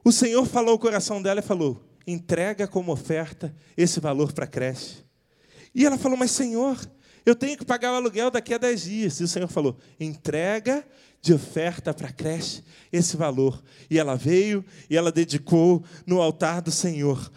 O 0.03 0.11
Senhor 0.11 0.45
falou 0.45 0.75
o 0.75 0.79
coração 0.79 1.21
dela 1.21 1.39
e 1.39 1.43
falou: 1.43 1.88
entrega 2.11 2.67
como 2.67 2.91
oferta 2.91 3.55
esse 3.77 3.99
valor 3.99 4.33
para 4.33 4.45
a 4.45 4.47
creche. 4.47 5.03
E 5.73 5.85
ela 5.85 5.97
falou, 5.97 6.17
mas 6.17 6.31
Senhor, 6.31 6.79
eu 7.25 7.35
tenho 7.35 7.57
que 7.57 7.65
pagar 7.65 7.91
o 7.93 7.95
aluguel 7.95 8.31
daqui 8.31 8.53
a 8.53 8.57
10 8.57 8.81
dias. 8.81 9.19
E 9.19 9.23
o 9.23 9.27
Senhor 9.27 9.47
falou, 9.47 9.77
entrega 9.99 10.85
de 11.21 11.33
oferta 11.33 11.93
para 11.93 12.07
a 12.07 12.13
creche 12.13 12.63
esse 12.91 13.15
valor. 13.15 13.61
E 13.89 13.99
ela 13.99 14.15
veio 14.15 14.65
e 14.89 14.97
ela 14.97 15.11
dedicou 15.11 15.83
no 16.05 16.21
altar 16.21 16.61
do 16.61 16.71
Senhor 16.71 17.31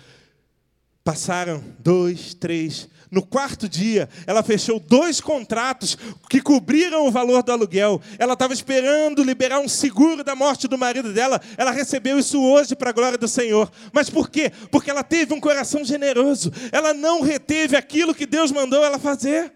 Passaram 1.05 1.63
dois, 1.81 2.33
três. 2.33 2.89
No 3.13 3.23
quarto 3.23 3.69
dia, 3.69 4.09
ela 4.27 4.43
fechou 4.43 4.81
dois 4.81 5.21
contratos 5.21 5.99
que 6.31 6.41
cobriram 6.41 7.07
o 7.07 7.11
valor 7.11 7.43
do 7.43 7.53
aluguel. 7.53 8.01
Ela 8.19 8.33
estava 8.33 8.55
esperando 8.55 9.23
liberar 9.23 9.61
um 9.61 9.69
seguro 9.69 10.25
da 10.25 10.35
morte 10.35 10.67
do 10.67 10.79
marido 10.79 11.13
dela. 11.13 11.39
Ela 11.59 11.73
recebeu 11.73 12.19
isso 12.19 12.41
hoje 12.43 12.75
para 12.75 12.89
a 12.89 12.93
glória 12.95 13.19
do 13.19 13.29
Senhor. 13.29 13.71
Mas 13.93 14.09
por 14.09 14.31
quê? 14.31 14.51
Porque 14.71 14.91
ela 14.91 15.05
teve 15.05 15.35
um 15.35 15.41
coração 15.41 15.85
generoso. 15.85 16.51
Ela 16.73 16.95
não 16.95 17.21
reteve 17.21 17.77
aquilo 17.77 18.15
que 18.15 18.25
Deus 18.25 18.51
mandou 18.51 18.83
ela 18.83 18.99
fazer. 18.99 19.53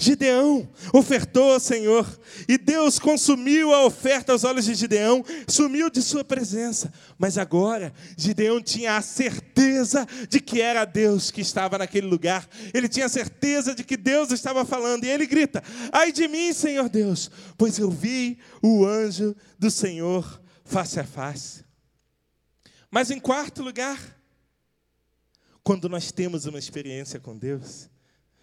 Gideão 0.00 0.66
ofertou 0.94 1.52
ao 1.52 1.60
Senhor, 1.60 2.08
e 2.48 2.56
Deus 2.56 2.98
consumiu 2.98 3.74
a 3.74 3.84
oferta 3.84 4.32
aos 4.32 4.44
olhos 4.44 4.64
de 4.64 4.74
Gideão, 4.74 5.22
sumiu 5.46 5.90
de 5.90 6.00
sua 6.00 6.24
presença. 6.24 6.90
Mas 7.18 7.36
agora, 7.36 7.92
Gideão 8.16 8.62
tinha 8.62 8.96
a 8.96 9.02
certeza 9.02 10.06
de 10.26 10.40
que 10.40 10.62
era 10.62 10.86
Deus 10.86 11.30
que 11.30 11.42
estava 11.42 11.76
naquele 11.76 12.06
lugar, 12.06 12.48
ele 12.72 12.88
tinha 12.88 13.04
a 13.04 13.10
certeza 13.10 13.74
de 13.74 13.84
que 13.84 13.94
Deus 13.94 14.30
estava 14.30 14.64
falando, 14.64 15.04
e 15.04 15.10
ele 15.10 15.26
grita: 15.26 15.62
Ai 15.92 16.10
de 16.10 16.26
mim, 16.26 16.50
Senhor 16.54 16.88
Deus, 16.88 17.30
pois 17.58 17.78
eu 17.78 17.90
vi 17.90 18.38
o 18.62 18.86
anjo 18.86 19.36
do 19.58 19.70
Senhor 19.70 20.40
face 20.64 20.98
a 20.98 21.04
face. 21.04 21.62
Mas 22.90 23.10
em 23.10 23.20
quarto 23.20 23.62
lugar, 23.62 24.00
quando 25.62 25.90
nós 25.90 26.10
temos 26.10 26.46
uma 26.46 26.58
experiência 26.58 27.20
com 27.20 27.36
Deus, 27.36 27.89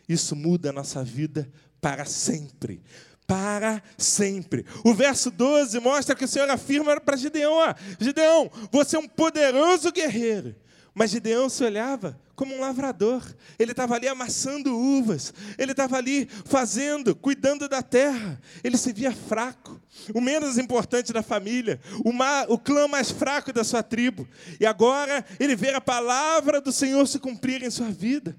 isso 0.07 0.35
muda 0.35 0.69
a 0.69 0.73
nossa 0.73 1.03
vida 1.03 1.49
para 1.81 2.05
sempre. 2.05 2.81
Para 3.25 3.83
sempre. 3.97 4.65
O 4.85 4.93
verso 4.93 5.29
12 5.29 5.79
mostra 5.79 6.15
que 6.15 6.23
o 6.23 6.27
Senhor 6.27 6.49
afirma 6.49 6.99
para 7.01 7.17
Gideão: 7.17 7.53
ó, 7.53 7.75
Gideão, 7.99 8.49
você 8.71 8.95
é 8.95 8.99
um 8.99 9.07
poderoso 9.07 9.91
guerreiro. 9.91 10.55
Mas 10.97 11.11
Gideão 11.11 11.47
se 11.47 11.63
olhava 11.63 12.19
como 12.35 12.55
um 12.55 12.59
lavrador. 12.59 13.21
Ele 13.59 13.69
estava 13.69 13.93
ali 13.93 14.07
amassando 14.07 14.75
uvas. 14.75 15.31
Ele 15.55 15.71
estava 15.71 15.95
ali 15.95 16.27
fazendo, 16.45 17.15
cuidando 17.15 17.69
da 17.69 17.83
terra. 17.83 18.41
Ele 18.63 18.77
se 18.77 18.91
via 18.91 19.11
fraco, 19.11 19.79
o 20.11 20.19
menos 20.19 20.57
importante 20.57 21.13
da 21.13 21.21
família, 21.21 21.79
o, 22.03 22.11
o 22.51 22.57
clã 22.57 22.87
mais 22.87 23.11
fraco 23.11 23.53
da 23.53 23.63
sua 23.63 23.83
tribo. 23.83 24.27
E 24.59 24.65
agora 24.65 25.23
ele 25.39 25.55
vê 25.55 25.69
a 25.69 25.81
palavra 25.81 26.59
do 26.59 26.71
Senhor 26.71 27.07
se 27.07 27.19
cumprir 27.19 27.61
em 27.61 27.69
sua 27.69 27.91
vida. 27.91 28.35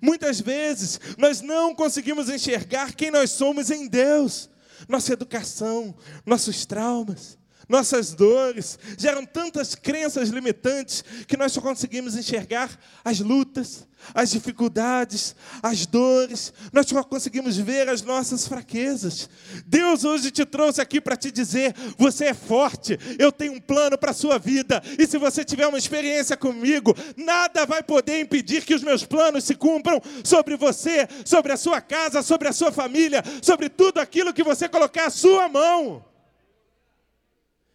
Muitas 0.00 0.40
vezes 0.40 1.00
nós 1.18 1.40
não 1.40 1.74
conseguimos 1.74 2.28
enxergar 2.28 2.94
quem 2.94 3.10
nós 3.10 3.30
somos 3.30 3.70
em 3.70 3.86
Deus. 3.86 4.50
Nossa 4.88 5.12
educação, 5.12 5.94
nossos 6.26 6.66
traumas, 6.66 7.38
nossas 7.68 8.14
dores 8.14 8.78
geram 8.98 9.24
tantas 9.24 9.74
crenças 9.74 10.28
limitantes 10.28 11.04
que 11.26 11.36
nós 11.36 11.52
só 11.52 11.60
conseguimos 11.60 12.16
enxergar 12.16 12.70
as 13.04 13.20
lutas, 13.20 13.86
as 14.12 14.30
dificuldades, 14.30 15.34
as 15.62 15.86
dores, 15.86 16.52
nós 16.72 16.86
só 16.86 17.02
conseguimos 17.02 17.56
ver 17.56 17.88
as 17.88 18.02
nossas 18.02 18.46
fraquezas. 18.46 19.28
Deus 19.66 20.04
hoje 20.04 20.30
te 20.30 20.44
trouxe 20.44 20.80
aqui 20.80 21.00
para 21.00 21.16
te 21.16 21.30
dizer: 21.30 21.74
você 21.96 22.26
é 22.26 22.34
forte, 22.34 22.98
eu 23.18 23.30
tenho 23.30 23.54
um 23.54 23.60
plano 23.60 23.96
para 23.96 24.10
a 24.10 24.14
sua 24.14 24.38
vida, 24.38 24.82
e 24.98 25.06
se 25.06 25.16
você 25.16 25.44
tiver 25.44 25.66
uma 25.66 25.78
experiência 25.78 26.36
comigo, 26.36 26.94
nada 27.16 27.64
vai 27.64 27.82
poder 27.82 28.20
impedir 28.20 28.64
que 28.64 28.74
os 28.74 28.82
meus 28.82 29.04
planos 29.04 29.44
se 29.44 29.54
cumpram 29.54 30.00
sobre 30.22 30.56
você, 30.56 31.08
sobre 31.24 31.52
a 31.52 31.56
sua 31.56 31.80
casa, 31.80 32.22
sobre 32.22 32.48
a 32.48 32.52
sua 32.52 32.72
família, 32.72 33.22
sobre 33.42 33.68
tudo 33.68 34.00
aquilo 34.00 34.34
que 34.34 34.42
você 34.42 34.68
colocar 34.68 35.06
a 35.06 35.10
sua 35.10 35.48
mão. 35.48 36.13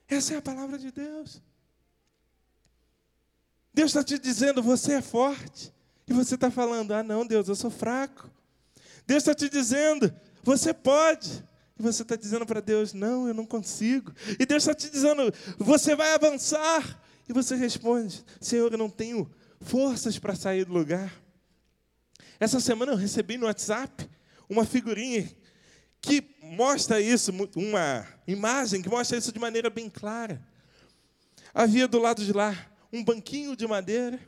Essa 0.09 0.33
é 0.33 0.37
a 0.37 0.41
palavra 0.41 0.77
de 0.77 0.91
Deus. 0.91 1.41
Deus 3.73 3.91
está 3.91 4.03
te 4.03 4.17
dizendo: 4.17 4.63
você 4.63 4.93
é 4.93 5.01
forte. 5.01 5.71
E 6.07 6.13
você 6.13 6.35
está 6.35 6.49
falando: 6.49 6.91
ah, 6.93 7.03
não, 7.03 7.25
Deus, 7.25 7.47
eu 7.47 7.55
sou 7.55 7.69
fraco. 7.69 8.29
Deus 9.05 9.21
está 9.21 9.35
te 9.35 9.47
dizendo: 9.47 10.13
você 10.43 10.73
pode. 10.73 11.47
E 11.77 11.81
você 11.81 12.01
está 12.01 12.15
dizendo 12.15 12.45
para 12.45 12.59
Deus: 12.59 12.91
não, 12.93 13.27
eu 13.27 13.33
não 13.33 13.45
consigo. 13.45 14.11
E 14.39 14.45
Deus 14.45 14.63
está 14.63 14.73
te 14.73 14.89
dizendo: 14.89 15.31
você 15.57 15.95
vai 15.95 16.13
avançar. 16.13 16.99
E 17.27 17.33
você 17.33 17.55
responde: 17.55 18.25
Senhor, 18.41 18.71
eu 18.71 18.77
não 18.77 18.89
tenho 18.89 19.31
forças 19.61 20.17
para 20.17 20.35
sair 20.35 20.65
do 20.65 20.73
lugar. 20.73 21.13
Essa 22.39 22.59
semana 22.59 22.93
eu 22.93 22.97
recebi 22.97 23.37
no 23.37 23.45
WhatsApp 23.45 24.09
uma 24.49 24.65
figurinha 24.65 25.29
que 26.01 26.23
mostra 26.41 27.01
isso, 27.01 27.31
uma 27.55 28.07
imagem 28.27 28.81
que 28.81 28.89
mostra 28.89 29.17
isso 29.17 29.31
de 29.31 29.39
maneira 29.39 29.69
bem 29.69 29.89
clara. 29.89 30.41
Havia 31.53 31.87
do 31.87 31.99
lado 31.99 32.23
de 32.23 32.33
lá 32.33 32.55
um 32.91 33.03
banquinho 33.03 33.55
de 33.55 33.67
madeira 33.67 34.19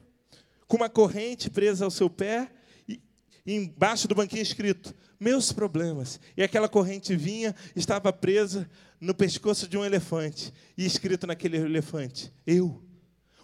com 0.68 0.78
uma 0.78 0.90
corrente 0.90 1.50
presa 1.50 1.86
ao 1.86 1.92
seu 1.92 2.10
pé 2.10 2.52
e, 2.88 3.02
embaixo 3.46 4.08
do 4.08 4.16
banquinho 4.16 4.42
escrito: 4.42 4.96
Meus 5.20 5.52
problemas. 5.52 6.20
E 6.36 6.44
aquela 6.44 6.70
corrente 6.70 7.16
vinha, 7.16 7.56
estava 7.76 8.12
presa 8.12 8.70
no 9.00 9.14
pescoço 9.14 9.68
de 9.68 9.78
um 9.78 9.86
elefante 9.86 10.54
e 10.78 10.86
escrito 10.86 11.28
naquele 11.28 11.58
elefante: 11.58 12.32
Eu 12.46 12.84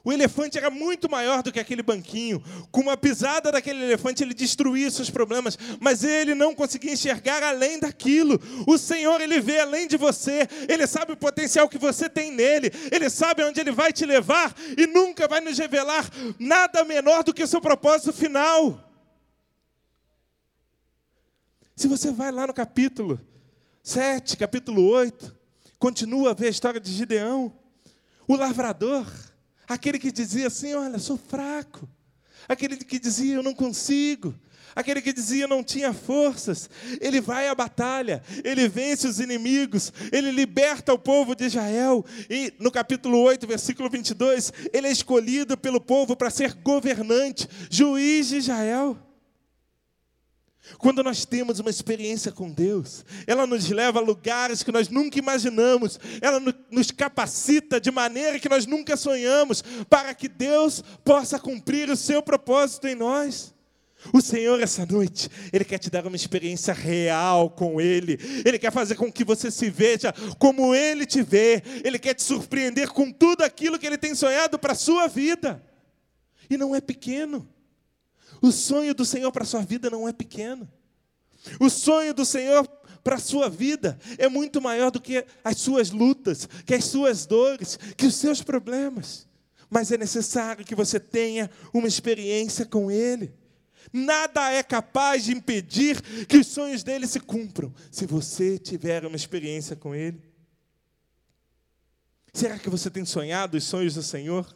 o 0.08 0.12
elefante 0.14 0.58
era 0.58 0.70
muito 0.70 1.12
maior 1.12 1.44
do 1.44 1.52
que 1.52 1.60
aquele 1.60 1.84
banquinho. 1.84 2.42
Com 2.72 2.80
uma 2.80 2.96
pisada 2.96 3.52
daquele 3.52 3.84
elefante, 3.84 4.24
ele 4.24 4.34
destruía 4.34 4.90
seus 4.90 5.10
problemas, 5.10 5.60
mas 5.82 6.02
ele 6.02 6.34
não 6.34 6.56
conseguia 6.56 6.94
enxergar 6.94 7.44
além 7.44 7.78
daquilo. 7.78 8.40
O 8.66 8.78
Senhor, 8.78 9.20
ele 9.20 9.42
vê 9.42 9.60
além 9.60 9.86
de 9.86 9.98
você, 9.98 10.48
ele 10.70 10.88
sabe 10.88 11.12
o 11.12 11.18
potencial 11.18 11.68
que 11.68 11.78
você 11.78 12.08
tem 12.08 12.32
nele, 12.32 12.72
ele 12.90 13.10
sabe 13.10 13.44
onde 13.44 13.60
ele 13.60 13.74
vai 13.74 13.92
te 13.92 14.06
levar 14.06 14.56
e 14.78 14.88
nunca 14.88 15.28
vai 15.28 15.42
nos 15.42 15.58
revelar 15.58 16.10
nada 16.40 16.86
menor 16.86 17.22
do 17.22 17.34
que 17.34 17.44
o 17.44 17.48
seu 17.48 17.60
propósito 17.60 18.14
final. 18.14 18.90
Se 21.76 21.86
você 21.90 22.14
vai 22.14 22.32
lá 22.32 22.48
no 22.48 22.54
capítulo 22.54 23.20
7, 23.84 24.38
capítulo 24.38 24.88
8, 24.90 25.36
continua 25.78 26.32
a 26.32 26.34
ver 26.34 26.48
a 26.48 26.52
história 26.52 26.80
de 26.80 26.94
Gideão, 26.94 27.54
o 28.26 28.38
lavrador. 28.38 29.06
Aquele 29.68 30.00
que 30.00 30.12
dizia 30.12 30.48
assim: 30.48 30.74
Olha, 30.74 30.98
sou 31.00 31.18
fraco. 31.18 31.88
Aquele 32.48 32.78
que 32.78 33.00
dizia: 33.00 33.36
Eu 33.36 33.44
não 33.44 33.54
consigo. 33.54 34.34
Aquele 34.78 35.02
que 35.02 35.12
dizia 35.12 35.48
não 35.48 35.64
tinha 35.64 35.92
forças, 35.92 36.70
ele 37.02 37.20
vai 37.20 37.48
à 37.48 37.56
batalha, 37.56 38.22
ele 38.44 38.70
vence 38.70 39.08
os 39.08 39.20
inimigos, 39.20 39.92
ele 40.12 40.30
liberta 40.30 40.94
o 40.94 41.00
povo 41.00 41.34
de 41.34 41.46
Israel. 41.46 42.06
E 42.30 42.54
no 42.60 42.70
capítulo 42.70 43.20
8, 43.22 43.48
versículo 43.48 43.90
22, 43.90 44.54
ele 44.72 44.86
é 44.86 44.92
escolhido 44.92 45.58
pelo 45.58 45.82
povo 45.82 46.16
para 46.16 46.30
ser 46.30 46.54
governante, 46.54 47.50
juiz 47.72 48.28
de 48.28 48.38
Israel. 48.38 48.96
Quando 50.78 51.04
nós 51.04 51.26
temos 51.26 51.60
uma 51.60 51.70
experiência 51.70 52.32
com 52.32 52.52
Deus, 52.52 53.06
ela 53.26 53.48
nos 53.48 53.70
leva 53.70 54.00
a 54.00 54.02
lugares 54.02 54.64
que 54.64 54.72
nós 54.72 54.90
nunca 54.90 55.18
imaginamos, 55.18 56.00
ela 56.22 56.42
nos 56.70 56.92
capacita 56.92 57.80
de 57.80 57.90
maneira 57.90 58.40
que 58.40 58.50
nós 58.50 58.66
nunca 58.66 58.98
sonhamos, 58.98 59.64
para 59.90 60.14
que 60.14 60.28
Deus 60.28 60.84
possa 61.04 61.40
cumprir 61.40 61.90
o 61.90 61.96
seu 61.96 62.22
propósito 62.22 62.88
em 62.88 62.96
nós. 62.96 63.56
O 64.14 64.22
Senhor, 64.22 64.62
essa 64.62 64.86
noite, 64.86 65.30
Ele 65.52 65.66
quer 65.66 65.80
te 65.80 65.90
dar 65.90 66.06
uma 66.06 66.16
experiência 66.16 66.74
real 66.74 67.50
com 67.50 67.82
Ele. 67.82 68.18
Ele 68.46 68.60
quer 68.60 68.72
fazer 68.72 68.96
com 68.96 69.12
que 69.12 69.24
você 69.24 69.50
se 69.50 69.70
veja 69.70 70.14
como 70.38 70.76
Ele 70.76 71.06
te 71.06 71.22
vê. 71.24 71.64
Ele 71.84 71.98
quer 71.98 72.14
te 72.14 72.22
surpreender 72.22 72.90
com 72.90 73.12
tudo 73.12 73.44
aquilo 73.44 73.80
que 73.80 73.88
Ele 73.88 73.98
tem 73.98 74.14
sonhado 74.14 74.60
para 74.60 74.74
a 74.74 74.76
sua 74.76 75.08
vida. 75.08 75.64
E 76.50 76.58
não 76.58 76.76
é 76.76 76.80
pequeno. 76.80 77.48
O 78.42 78.52
sonho 78.52 78.94
do 78.94 79.06
Senhor 79.06 79.32
para 79.32 79.44
a 79.44 79.48
sua 79.48 79.62
vida 79.62 79.90
não 79.90 80.08
é 80.08 80.14
pequeno. 80.14 80.70
O 81.60 81.70
sonho 81.70 82.14
do 82.14 82.26
Senhor 82.26 82.68
para 83.04 83.16
a 83.16 83.20
sua 83.20 83.50
vida 83.50 83.98
é 84.18 84.28
muito 84.28 84.62
maior 84.62 84.92
do 84.92 85.00
que 85.00 85.26
as 85.44 85.58
suas 85.58 85.92
lutas, 85.92 86.48
que 86.66 86.74
as 86.74 86.86
suas 86.86 87.26
dores, 87.26 87.78
que 87.96 88.06
os 88.06 88.16
seus 88.16 88.42
problemas. 88.42 89.28
Mas 89.70 89.92
é 89.92 89.98
necessário 89.98 90.66
que 90.66 90.76
você 90.76 91.00
tenha 91.00 91.50
uma 91.74 91.88
experiência 91.88 92.66
com 92.66 92.92
Ele. 92.92 93.34
Nada 93.92 94.52
é 94.52 94.62
capaz 94.62 95.24
de 95.24 95.32
impedir 95.32 96.02
que 96.26 96.38
os 96.38 96.48
sonhos 96.48 96.84
dele 96.84 97.08
se 97.08 97.20
cumpram, 97.20 97.74
se 97.90 98.06
você 98.06 98.58
tiver 98.58 99.06
uma 99.06 99.16
experiência 99.16 99.76
com 99.76 99.96
Ele. 99.96 100.22
Será 102.34 102.60
que 102.60 102.70
você 102.70 102.90
tem 102.90 103.06
sonhado 103.06 103.58
os 103.58 103.64
sonhos 103.64 103.96
do 103.96 104.04
Senhor? 104.04 104.56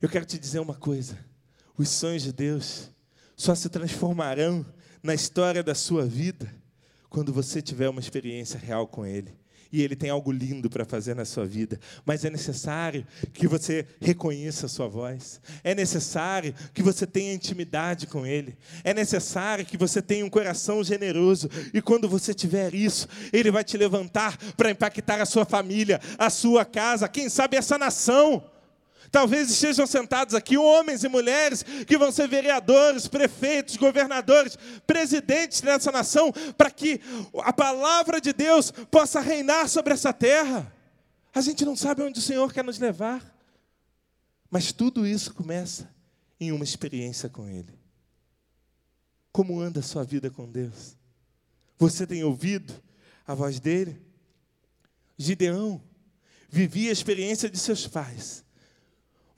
Eu 0.00 0.08
quero 0.08 0.24
te 0.24 0.38
dizer 0.38 0.60
uma 0.60 0.74
coisa: 0.74 1.18
os 1.78 1.88
sonhos 1.88 2.24
de 2.24 2.32
Deus 2.32 2.90
só 3.36 3.54
se 3.54 3.68
transformarão 3.68 4.66
na 5.02 5.14
história 5.14 5.62
da 5.62 5.74
sua 5.74 6.04
vida 6.04 6.52
quando 7.08 7.32
você 7.32 7.62
tiver 7.62 7.88
uma 7.88 8.00
experiência 8.00 8.58
real 8.58 8.86
com 8.86 9.06
Ele. 9.06 9.32
E 9.70 9.82
Ele 9.82 9.94
tem 9.94 10.08
algo 10.08 10.32
lindo 10.32 10.70
para 10.70 10.84
fazer 10.84 11.14
na 11.14 11.26
sua 11.26 11.44
vida, 11.44 11.78
mas 12.04 12.24
é 12.24 12.30
necessário 12.30 13.06
que 13.34 13.46
você 13.46 13.86
reconheça 14.00 14.64
a 14.64 14.68
sua 14.68 14.88
voz, 14.88 15.42
é 15.62 15.74
necessário 15.74 16.54
que 16.72 16.82
você 16.82 17.06
tenha 17.06 17.34
intimidade 17.34 18.06
com 18.06 18.24
Ele, 18.24 18.56
é 18.82 18.94
necessário 18.94 19.66
que 19.66 19.76
você 19.76 20.00
tenha 20.00 20.24
um 20.24 20.30
coração 20.30 20.82
generoso, 20.82 21.50
e 21.74 21.82
quando 21.82 22.08
você 22.08 22.32
tiver 22.32 22.74
isso, 22.74 23.06
Ele 23.30 23.50
vai 23.50 23.62
te 23.62 23.76
levantar 23.76 24.38
para 24.56 24.70
impactar 24.70 25.20
a 25.20 25.26
sua 25.26 25.44
família, 25.44 26.00
a 26.18 26.30
sua 26.30 26.64
casa, 26.64 27.06
quem 27.06 27.28
sabe 27.28 27.56
essa 27.56 27.76
nação. 27.76 28.42
Talvez 29.10 29.50
estejam 29.50 29.86
sentados 29.86 30.34
aqui 30.34 30.56
homens 30.56 31.02
e 31.02 31.08
mulheres 31.08 31.62
que 31.62 31.96
vão 31.96 32.12
ser 32.12 32.28
vereadores, 32.28 33.08
prefeitos, 33.08 33.76
governadores, 33.76 34.56
presidentes 34.86 35.60
dessa 35.60 35.90
nação, 35.90 36.32
para 36.56 36.70
que 36.70 37.00
a 37.42 37.52
palavra 37.52 38.20
de 38.20 38.32
Deus 38.32 38.70
possa 38.90 39.20
reinar 39.20 39.68
sobre 39.68 39.94
essa 39.94 40.12
terra. 40.12 40.72
A 41.34 41.40
gente 41.40 41.64
não 41.64 41.76
sabe 41.76 42.02
onde 42.02 42.18
o 42.18 42.22
Senhor 42.22 42.52
quer 42.52 42.64
nos 42.64 42.78
levar, 42.78 43.34
mas 44.50 44.72
tudo 44.72 45.06
isso 45.06 45.32
começa 45.32 45.90
em 46.38 46.52
uma 46.52 46.64
experiência 46.64 47.28
com 47.28 47.48
Ele. 47.48 47.78
Como 49.32 49.60
anda 49.60 49.80
a 49.80 49.82
sua 49.82 50.04
vida 50.04 50.30
com 50.30 50.50
Deus? 50.50 50.96
Você 51.78 52.06
tem 52.06 52.24
ouvido 52.24 52.74
a 53.26 53.34
voz 53.34 53.58
dele? 53.60 54.02
Gideão 55.16 55.82
vivia 56.48 56.90
a 56.90 56.92
experiência 56.92 57.48
de 57.48 57.58
seus 57.58 57.86
pais 57.86 58.44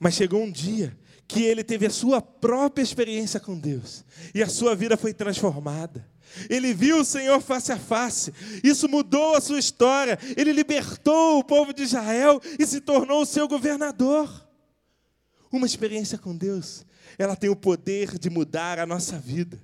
mas 0.01 0.15
chegou 0.15 0.41
um 0.41 0.51
dia 0.51 0.97
que 1.27 1.43
ele 1.43 1.63
teve 1.63 1.85
a 1.85 1.91
sua 1.91 2.19
própria 2.19 2.81
experiência 2.81 3.39
com 3.39 3.57
Deus 3.57 4.03
e 4.33 4.41
a 4.41 4.49
sua 4.49 4.75
vida 4.75 4.97
foi 4.97 5.13
transformada. 5.13 6.09
Ele 6.49 6.73
viu 6.73 7.01
o 7.01 7.05
Senhor 7.05 7.39
face 7.39 7.71
a 7.71 7.77
face, 7.77 8.33
isso 8.63 8.89
mudou 8.89 9.35
a 9.35 9.41
sua 9.41 9.59
história. 9.59 10.17
Ele 10.35 10.51
libertou 10.53 11.37
o 11.37 11.43
povo 11.43 11.71
de 11.71 11.83
Israel 11.83 12.41
e 12.57 12.65
se 12.65 12.81
tornou 12.81 13.21
o 13.21 13.25
seu 13.27 13.47
governador. 13.47 14.27
Uma 15.51 15.67
experiência 15.67 16.17
com 16.17 16.35
Deus, 16.35 16.83
ela 17.15 17.35
tem 17.35 17.49
o 17.49 17.55
poder 17.55 18.17
de 18.17 18.29
mudar 18.29 18.79
a 18.79 18.87
nossa 18.87 19.19
vida. 19.19 19.61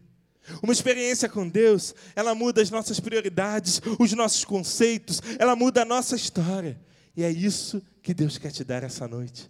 Uma 0.61 0.71
experiência 0.71 1.27
com 1.27 1.49
Deus, 1.49 1.95
ela 2.15 2.35
muda 2.35 2.61
as 2.61 2.69
nossas 2.69 2.99
prioridades, 2.99 3.81
os 3.97 4.13
nossos 4.13 4.45
conceitos, 4.45 5.19
ela 5.39 5.55
muda 5.55 5.81
a 5.81 5.85
nossa 5.85 6.15
história. 6.15 6.79
E 7.15 7.23
é 7.23 7.31
isso 7.31 7.81
que 8.03 8.13
Deus 8.13 8.37
quer 8.37 8.51
te 8.51 8.63
dar 8.63 8.83
essa 8.83 9.07
noite. 9.07 9.49